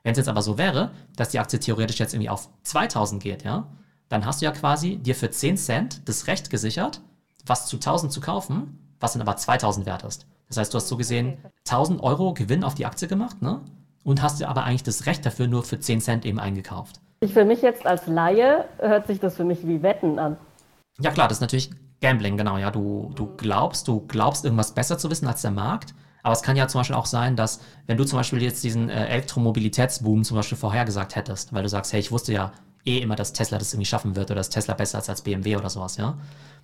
Wenn 0.04 0.12
es 0.12 0.18
jetzt 0.18 0.28
aber 0.28 0.42
so 0.42 0.58
wäre, 0.58 0.92
dass 1.16 1.30
die 1.30 1.40
Aktie 1.40 1.60
theoretisch 1.60 2.00
jetzt 2.00 2.14
irgendwie 2.14 2.30
auf 2.30 2.50
2000 2.64 3.24
geht, 3.24 3.44
ja, 3.44 3.68
dann 4.10 4.26
hast 4.26 4.42
du 4.42 4.46
ja 4.46 4.52
quasi 4.52 4.98
dir 4.98 5.16
für 5.16 5.32
10 5.32 5.58
Cent 5.58 6.08
das 6.08 6.28
Recht 6.28 6.50
gesichert, 6.50 7.02
was 7.46 7.68
zu 7.68 7.78
1000 7.78 8.12
zu 8.12 8.22
kaufen, 8.22 8.96
was 9.00 9.14
dann 9.14 9.22
aber 9.22 9.38
2000 9.38 9.86
wert 9.86 10.04
ist. 10.04 10.28
Das 10.50 10.58
heißt, 10.58 10.74
du 10.74 10.78
hast 10.78 10.90
so 10.90 10.98
gesehen 10.98 11.38
1000 11.68 12.04
Euro 12.04 12.34
Gewinn 12.34 12.64
auf 12.64 12.76
die 12.76 12.86
Aktie 12.86 13.08
gemacht, 13.08 13.42
ne? 13.42 13.62
Und 14.04 14.22
hast 14.22 14.42
dir 14.42 14.50
aber 14.50 14.66
eigentlich 14.66 14.84
das 14.84 15.06
Recht 15.06 15.26
dafür 15.26 15.48
nur 15.48 15.64
für 15.64 15.80
10 15.80 16.02
Cent 16.02 16.26
eben 16.26 16.40
eingekauft. 16.40 17.00
Ich 17.22 17.34
für 17.34 17.46
mich 17.46 17.62
jetzt 17.62 17.86
als 17.86 18.06
Laie 18.06 18.66
hört 18.80 19.08
sich 19.08 19.22
das 19.22 19.38
für 19.38 19.46
mich 19.46 19.66
wie 19.66 19.82
Wetten 19.82 20.20
an. 20.20 20.36
Ja 21.00 21.12
klar, 21.12 21.30
das 21.30 21.38
ist 21.38 21.42
natürlich 21.42 21.72
Gambling, 22.02 22.36
genau, 22.36 22.58
ja. 22.58 22.70
Du, 22.70 23.12
du 23.16 23.34
glaubst, 23.38 23.88
du 23.88 24.06
glaubst 24.06 24.44
irgendwas 24.44 24.74
besser 24.74 24.98
zu 24.98 25.10
wissen 25.10 25.26
als 25.26 25.42
der 25.42 25.52
Markt 25.52 25.96
aber 26.24 26.34
es 26.34 26.42
kann 26.42 26.56
ja 26.56 26.68
zum 26.68 26.80
Beispiel 26.80 26.96
auch 26.96 27.06
sein, 27.06 27.36
dass 27.36 27.60
wenn 27.86 27.98
du 27.98 28.06
zum 28.06 28.18
Beispiel 28.18 28.42
jetzt 28.42 28.64
diesen 28.64 28.90
äh, 28.90 29.08
Elektromobilitätsboom 29.08 30.24
zum 30.24 30.38
Beispiel 30.38 30.58
vorhergesagt 30.58 31.16
hättest, 31.16 31.54
weil 31.54 31.64
du 31.64 31.70
sagst, 31.70 31.92
hey, 31.94 32.00
ich 32.00 32.12
wusste 32.12 32.34
ja 32.34 32.54
eh 32.86 33.00
immer, 33.00 33.16
dass 33.16 33.34
Tesla 33.34 33.58
das 33.58 33.74
irgendwie 33.74 33.86
schaffen 33.86 34.16
wird 34.16 34.32
oder 34.32 34.40
dass 34.40 34.50
Tesla 34.50 34.74
besser 34.74 35.00
ist 35.00 35.10
als 35.10 35.22
BMW 35.22 35.58
oder 35.58 35.70
sowas, 35.70 35.98
ja, 35.98 36.18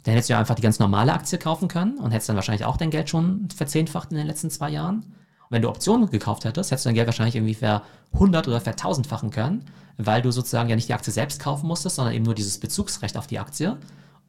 dann 0.04 0.14
hättest 0.14 0.30
du 0.30 0.34
ja 0.34 0.40
einfach 0.40 0.56
die 0.56 0.62
ganz 0.62 0.80
normale 0.80 1.14
Aktie 1.14 1.38
kaufen 1.38 1.68
können 1.68 1.98
und 1.98 2.12
hättest 2.12 2.30
dann 2.30 2.38
wahrscheinlich 2.38 2.66
auch 2.66 2.78
dein 2.78 2.90
Geld 2.90 3.10
schon 3.10 3.50
verzehnfacht 3.56 4.12
in 4.12 4.18
den 4.18 4.28
letzten 4.28 4.50
zwei 4.50 4.70
Jahren. 4.70 4.98
Und 4.98 5.52
wenn 5.52 5.62
du 5.62 5.70
Optionen 5.70 6.10
gekauft 6.10 6.46
hättest, 6.46 6.72
hättest 6.72 6.86
du 6.86 6.90
dein 6.90 6.96
Geld 6.96 7.08
wahrscheinlich 7.08 7.36
irgendwie 7.36 7.56
ver 7.56 7.84
100 8.14 8.48
oder 8.48 8.62
ver 8.62 8.76
1000-fachen 8.76 9.30
können, 9.30 9.66
weil 9.98 10.22
du 10.22 10.32
sozusagen 10.32 10.70
ja 10.70 10.76
nicht 10.76 10.88
die 10.88 10.94
Aktie 10.94 11.12
selbst 11.12 11.42
kaufen 11.42 11.68
musstest, 11.68 11.98
sondern 11.98 12.14
eben 12.14 12.24
nur 12.24 12.36
dieses 12.36 12.60
Bezugsrecht 12.60 13.18
auf 13.18 13.28
die 13.28 13.40
Aktie. 13.40 13.78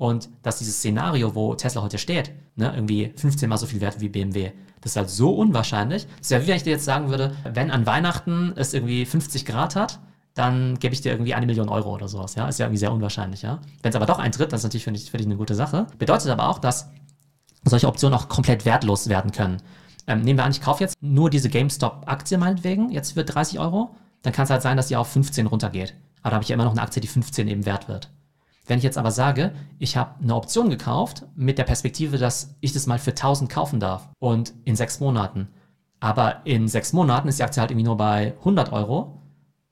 Und 0.00 0.30
dass 0.42 0.56
dieses 0.56 0.78
Szenario, 0.78 1.34
wo 1.34 1.54
Tesla 1.54 1.82
heute 1.82 1.98
steht, 1.98 2.32
ne, 2.56 2.72
irgendwie 2.74 3.12
15 3.16 3.50
mal 3.50 3.58
so 3.58 3.66
viel 3.66 3.82
wert 3.82 4.00
wie 4.00 4.08
BMW, 4.08 4.52
das 4.80 4.92
ist 4.92 4.96
halt 4.96 5.10
so 5.10 5.34
unwahrscheinlich. 5.34 6.06
Das 6.20 6.30
wäre 6.30 6.42
wie 6.42 6.48
wenn 6.48 6.56
ich 6.56 6.62
dir 6.62 6.70
jetzt 6.70 6.86
sagen 6.86 7.10
würde, 7.10 7.36
wenn 7.52 7.70
an 7.70 7.84
Weihnachten 7.84 8.54
es 8.56 8.72
irgendwie 8.72 9.04
50 9.04 9.44
Grad 9.44 9.76
hat, 9.76 10.00
dann 10.32 10.78
gebe 10.78 10.94
ich 10.94 11.02
dir 11.02 11.12
irgendwie 11.12 11.34
eine 11.34 11.44
Million 11.44 11.68
Euro 11.68 11.92
oder 11.92 12.08
sowas. 12.08 12.34
Ja, 12.34 12.48
ist 12.48 12.58
ja 12.58 12.64
irgendwie 12.64 12.78
sehr 12.78 12.92
unwahrscheinlich. 12.92 13.42
Ja, 13.42 13.60
wenn 13.82 13.90
es 13.90 13.94
aber 13.94 14.06
doch 14.06 14.18
eintritt, 14.18 14.54
das 14.54 14.60
ist 14.60 14.64
natürlich 14.64 14.84
für 14.84 14.92
dich, 14.92 15.10
für 15.10 15.18
dich 15.18 15.26
eine 15.26 15.36
gute 15.36 15.54
Sache. 15.54 15.86
Bedeutet 15.98 16.30
aber 16.30 16.48
auch, 16.48 16.60
dass 16.60 16.88
solche 17.64 17.86
Optionen 17.86 18.18
auch 18.18 18.30
komplett 18.30 18.64
wertlos 18.64 19.10
werden 19.10 19.32
können. 19.32 19.58
Ähm, 20.06 20.22
nehmen 20.22 20.38
wir 20.38 20.46
an, 20.46 20.52
ich 20.52 20.62
kaufe 20.62 20.82
jetzt 20.82 20.96
nur 21.02 21.28
diese 21.28 21.50
GameStop-Aktie 21.50 22.38
meinetwegen, 22.38 22.88
jetzt 22.88 23.12
für 23.12 23.24
30 23.24 23.58
Euro. 23.58 23.94
Dann 24.22 24.32
kann 24.32 24.44
es 24.44 24.50
halt 24.50 24.62
sein, 24.62 24.78
dass 24.78 24.86
die 24.86 24.96
auf 24.96 25.08
15 25.08 25.46
runtergeht. 25.46 25.92
Aber 26.22 26.30
da 26.30 26.34
habe 26.36 26.42
ich 26.42 26.48
ja 26.48 26.54
immer 26.54 26.64
noch 26.64 26.72
eine 26.72 26.80
Aktie, 26.80 27.02
die 27.02 27.08
15 27.08 27.48
eben 27.48 27.66
wert 27.66 27.86
wird. 27.86 28.08
Wenn 28.66 28.78
ich 28.78 28.84
jetzt 28.84 28.98
aber 28.98 29.10
sage, 29.10 29.52
ich 29.78 29.96
habe 29.96 30.14
eine 30.22 30.34
Option 30.34 30.70
gekauft 30.70 31.24
mit 31.34 31.58
der 31.58 31.64
Perspektive, 31.64 32.18
dass 32.18 32.54
ich 32.60 32.72
das 32.72 32.86
mal 32.86 32.98
für 32.98 33.10
1000 33.10 33.50
kaufen 33.50 33.80
darf 33.80 34.08
und 34.18 34.52
in 34.64 34.76
sechs 34.76 35.00
Monaten, 35.00 35.48
aber 35.98 36.40
in 36.44 36.68
sechs 36.68 36.92
Monaten 36.92 37.28
ist 37.28 37.38
die 37.38 37.42
Aktie 37.42 37.60
halt 37.60 37.70
irgendwie 37.70 37.86
nur 37.86 37.96
bei 37.96 38.34
100 38.38 38.72
Euro, 38.72 39.20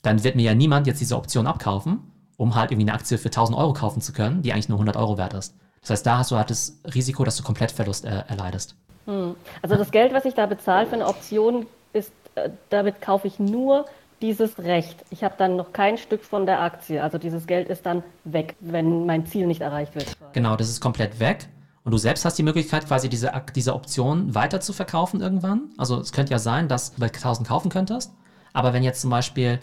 dann 0.03 0.25
wird 0.25 0.37
mir 0.37 0.43
ja 0.43 0.55
niemand 0.55 0.87
jetzt 0.87 1.01
diese 1.01 1.17
Option 1.17 1.47
abkaufen, 1.47 2.01
um 2.37 2.55
halt 2.55 2.71
irgendwie 2.71 2.89
eine 2.89 2.99
Aktie 2.99 3.19
für 3.19 3.29
1000 3.29 3.57
Euro 3.59 3.73
kaufen 3.73 4.01
zu 4.01 4.13
können, 4.13 4.43
die 4.43 4.53
eigentlich 4.53 4.69
nur 4.69 4.77
100 4.77 4.97
Euro 4.97 5.19
wert 5.19 5.35
ist. 5.35 5.55
Das 5.81 5.91
heißt, 5.91 6.07
da 6.07 6.19
hast 6.19 6.31
du 6.31 6.37
halt 6.37 6.51
das 6.51 6.79
Risiko, 6.95 7.25
dass 7.25 7.37
du 7.37 7.43
Komplettverlust 7.43 8.05
äh, 8.05 8.25
erleidest. 8.29 8.75
Hm. 9.07 9.35
Also 9.63 9.77
das 9.77 9.91
Geld, 9.91 10.13
was 10.13 10.25
ich 10.25 10.35
da 10.35 10.47
bezahle 10.47 10.87
für 10.87 10.95
eine 10.95 11.07
Option, 11.07 11.67
ist, 11.93 12.13
äh, 12.35 12.51
damit 12.69 13.01
kaufe 13.01 13.27
ich 13.27 13.39
nur 13.39 13.87
dieses 14.21 14.59
Recht. 14.59 15.05
Ich 15.11 15.25
habe 15.25 15.35
dann 15.39 15.57
noch 15.57 15.73
kein 15.73 15.99
Stück 15.99 16.25
von 16.25 16.47
der 16.47 16.61
Aktie. 16.61 17.03
Also 17.03 17.19
dieses 17.19 17.47
Geld 17.47 17.69
ist 17.69 17.87
dann 17.87 18.03
weg, 18.25 18.57
wenn 18.61 19.07
mein 19.07 19.27
Ziel 19.27 19.47
nicht 19.47 19.61
erreicht 19.61 19.95
wird. 19.95 20.17
Genau, 20.33 20.57
das 20.57 20.69
ist 20.69 20.81
komplett 20.81 21.21
weg. 21.21 21.49
Und 21.85 21.93
du 21.93 21.99
selbst 21.99 22.25
hast 22.25 22.37
die 22.37 22.43
Möglichkeit, 22.43 22.87
quasi 22.87 23.09
diese, 23.09 23.33
diese 23.55 23.75
Option 23.75 24.35
weiter 24.35 24.61
zu 24.61 24.73
verkaufen 24.73 25.21
irgendwann. 25.21 25.71
Also 25.79 26.01
es 26.01 26.13
könnte 26.13 26.33
ja 26.33 26.39
sein, 26.39 26.69
dass 26.69 26.95
du 26.95 27.01
bei 27.01 27.07
1000 27.07 27.49
kaufen 27.49 27.71
könntest. 27.71 28.13
Aber 28.53 28.73
wenn 28.73 28.83
jetzt 28.83 29.01
zum 29.01 29.11
Beispiel 29.11 29.61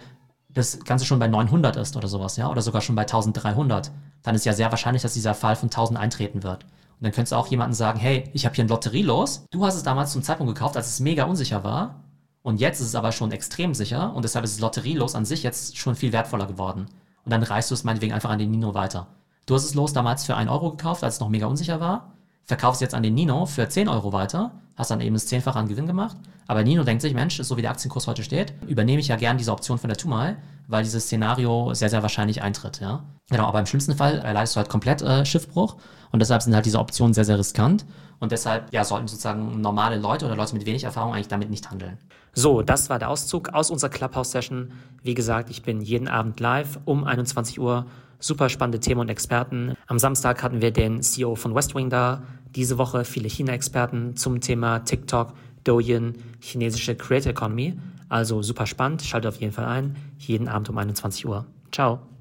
das 0.50 0.80
Ganze 0.86 1.06
schon 1.06 1.20
bei 1.20 1.28
900 1.28 1.76
ist 1.76 1.98
oder 1.98 2.08
sowas, 2.08 2.38
ja, 2.38 2.50
oder 2.50 2.62
sogar 2.62 2.82
schon 2.82 2.96
bei 2.96 3.04
1300, 3.04 3.92
dann 4.24 4.36
ist 4.36 4.46
ja 4.46 4.54
sehr 4.54 4.72
wahrscheinlich, 4.72 5.04
dass 5.04 5.14
dieser 5.14 5.36
Fall 5.36 5.56
von 5.56 5.68
1000 5.68 6.00
eintreten 6.00 6.44
wird. 6.44 6.64
Und 6.64 7.04
dann 7.04 7.12
könntest 7.12 7.34
du 7.34 7.36
auch 7.36 7.48
jemanden 7.48 7.74
sagen, 7.74 8.00
hey, 8.00 8.30
ich 8.34 8.46
habe 8.46 8.56
hier 8.56 8.64
ein 8.64 8.70
Lotterie 8.70 9.04
los. 9.04 9.46
Du 9.52 9.66
hast 9.66 9.76
es 9.76 9.84
damals 9.84 10.14
zum 10.14 10.24
Zeitpunkt 10.24 10.56
gekauft, 10.56 10.78
als 10.78 10.88
es 10.88 11.02
mega 11.02 11.26
unsicher 11.26 11.64
war. 11.64 12.05
Und 12.46 12.60
jetzt 12.60 12.80
ist 12.80 12.90
es 12.90 12.96
aber 12.96 13.12
schon 13.12 13.32
extrem 13.32 13.74
sicher 13.74 14.14
und 14.14 14.22
deshalb 14.22 14.46
ist 14.46 14.54
das 14.54 14.62
Lotterielos 14.62 15.16
an 15.16 15.26
sich 15.26 15.42
jetzt 15.42 15.80
schon 15.80 15.96
viel 15.96 16.14
wertvoller 16.14 16.46
geworden. 16.46 16.86
Und 17.24 17.32
dann 17.32 17.42
reichst 17.42 17.72
du 17.72 17.74
es 17.74 17.84
meinetwegen 17.84 18.14
einfach 18.14 18.30
an 18.30 18.38
den 18.38 18.52
Nino 18.52 18.76
weiter. 18.76 19.08
Du 19.48 19.56
hast 19.56 19.66
es 19.66 19.74
los 19.74 19.94
damals 19.94 20.26
für 20.26 20.36
1 20.36 20.52
Euro 20.52 20.70
gekauft, 20.70 21.04
als 21.04 21.16
es 21.16 21.20
noch 21.20 21.30
mega 21.30 21.48
unsicher 21.48 21.80
war, 21.80 22.14
verkaufst 22.44 22.82
jetzt 22.82 22.94
an 22.94 23.02
den 23.02 23.16
Nino 23.16 23.48
für 23.48 23.68
10 23.68 23.90
Euro 23.90 24.14
weiter, 24.14 24.52
hast 24.76 24.92
dann 24.92 25.02
eben 25.02 25.16
das 25.16 25.28
Zehnfache 25.28 25.58
an 25.58 25.68
Gewinn 25.68 25.88
gemacht. 25.88 26.18
Aber 26.48 26.64
Nino 26.64 26.84
denkt 26.84 27.02
sich, 27.02 27.14
Mensch, 27.14 27.42
so 27.42 27.58
wie 27.58 27.62
der 27.62 27.72
Aktienkurs 27.72 28.08
heute 28.08 28.24
steht, 28.24 28.54
übernehme 28.68 29.00
ich 29.00 29.08
ja 29.08 29.16
gern 29.16 29.38
diese 29.38 29.52
Option 29.52 29.78
von 29.78 29.88
der 29.88 29.98
Tumal, 29.98 30.38
weil 30.68 30.84
dieses 30.84 31.06
Szenario 31.06 31.74
sehr, 31.74 31.90
sehr 31.90 32.02
wahrscheinlich 32.02 32.42
eintritt. 32.42 32.80
Ja? 32.80 33.04
Genau, 33.30 33.46
aber 33.46 33.60
im 33.60 33.66
schlimmsten 33.66 33.96
Fall 33.96 34.20
erleidest 34.20 34.56
du 34.56 34.58
halt 34.58 34.70
komplett 34.70 35.02
äh, 35.02 35.26
Schiffbruch 35.26 35.78
und 36.12 36.20
deshalb 36.20 36.42
sind 36.42 36.54
halt 36.54 36.66
diese 36.66 36.80
Optionen 36.80 37.14
sehr, 37.14 37.26
sehr 37.26 37.40
riskant. 37.40 37.86
Und 38.20 38.32
deshalb 38.32 38.72
ja, 38.74 38.86
sollten 38.86 39.08
sozusagen 39.08 39.60
normale 39.60 39.98
Leute 39.98 40.26
oder 40.26 40.36
Leute 40.36 40.54
mit 40.54 40.66
wenig 40.66 40.86
Erfahrung 40.86 41.14
eigentlich 41.14 41.28
damit 41.28 41.50
nicht 41.50 41.70
handeln. 41.70 41.98
So, 42.34 42.62
das 42.62 42.90
war 42.90 43.00
der 43.00 43.10
Auszug 43.10 43.50
aus 43.50 43.70
unserer 43.70 43.90
Clubhouse-Session. 43.90 44.72
Wie 45.04 45.14
gesagt, 45.14 45.50
ich 45.50 45.64
bin 45.64 45.82
jeden 45.82 46.08
Abend 46.08 46.40
live 46.40 46.80
um 46.86 47.04
21 47.04 47.60
Uhr. 47.60 47.86
Super 48.20 48.50
spannende 48.50 48.80
Themen 48.80 49.02
und 49.02 49.10
Experten. 49.10 49.76
Am 49.88 50.00
Samstag 50.00 50.42
hatten 50.44 50.62
wir 50.62 50.72
den 50.72 51.02
CEO 51.02 51.36
von 51.36 51.54
Westwing 51.54 51.90
da. 51.90 52.24
Diese 52.56 52.78
Woche 52.78 53.06
viele 53.06 53.28
China-Experten 53.28 54.16
zum 54.16 54.40
Thema 54.42 54.80
TikTok, 54.80 55.34
Douyin, 55.64 56.16
chinesische 56.40 56.96
Creator 56.96 57.32
Economy. 57.32 57.78
Also 58.10 58.42
super 58.42 58.66
spannend. 58.66 59.02
Schaltet 59.02 59.34
auf 59.34 59.42
jeden 59.42 59.54
Fall 59.54 59.66
ein. 59.66 59.96
Jeden 60.18 60.48
Abend 60.48 60.70
um 60.70 60.78
21 60.78 61.26
Uhr. 61.26 61.46
Ciao. 61.72 62.15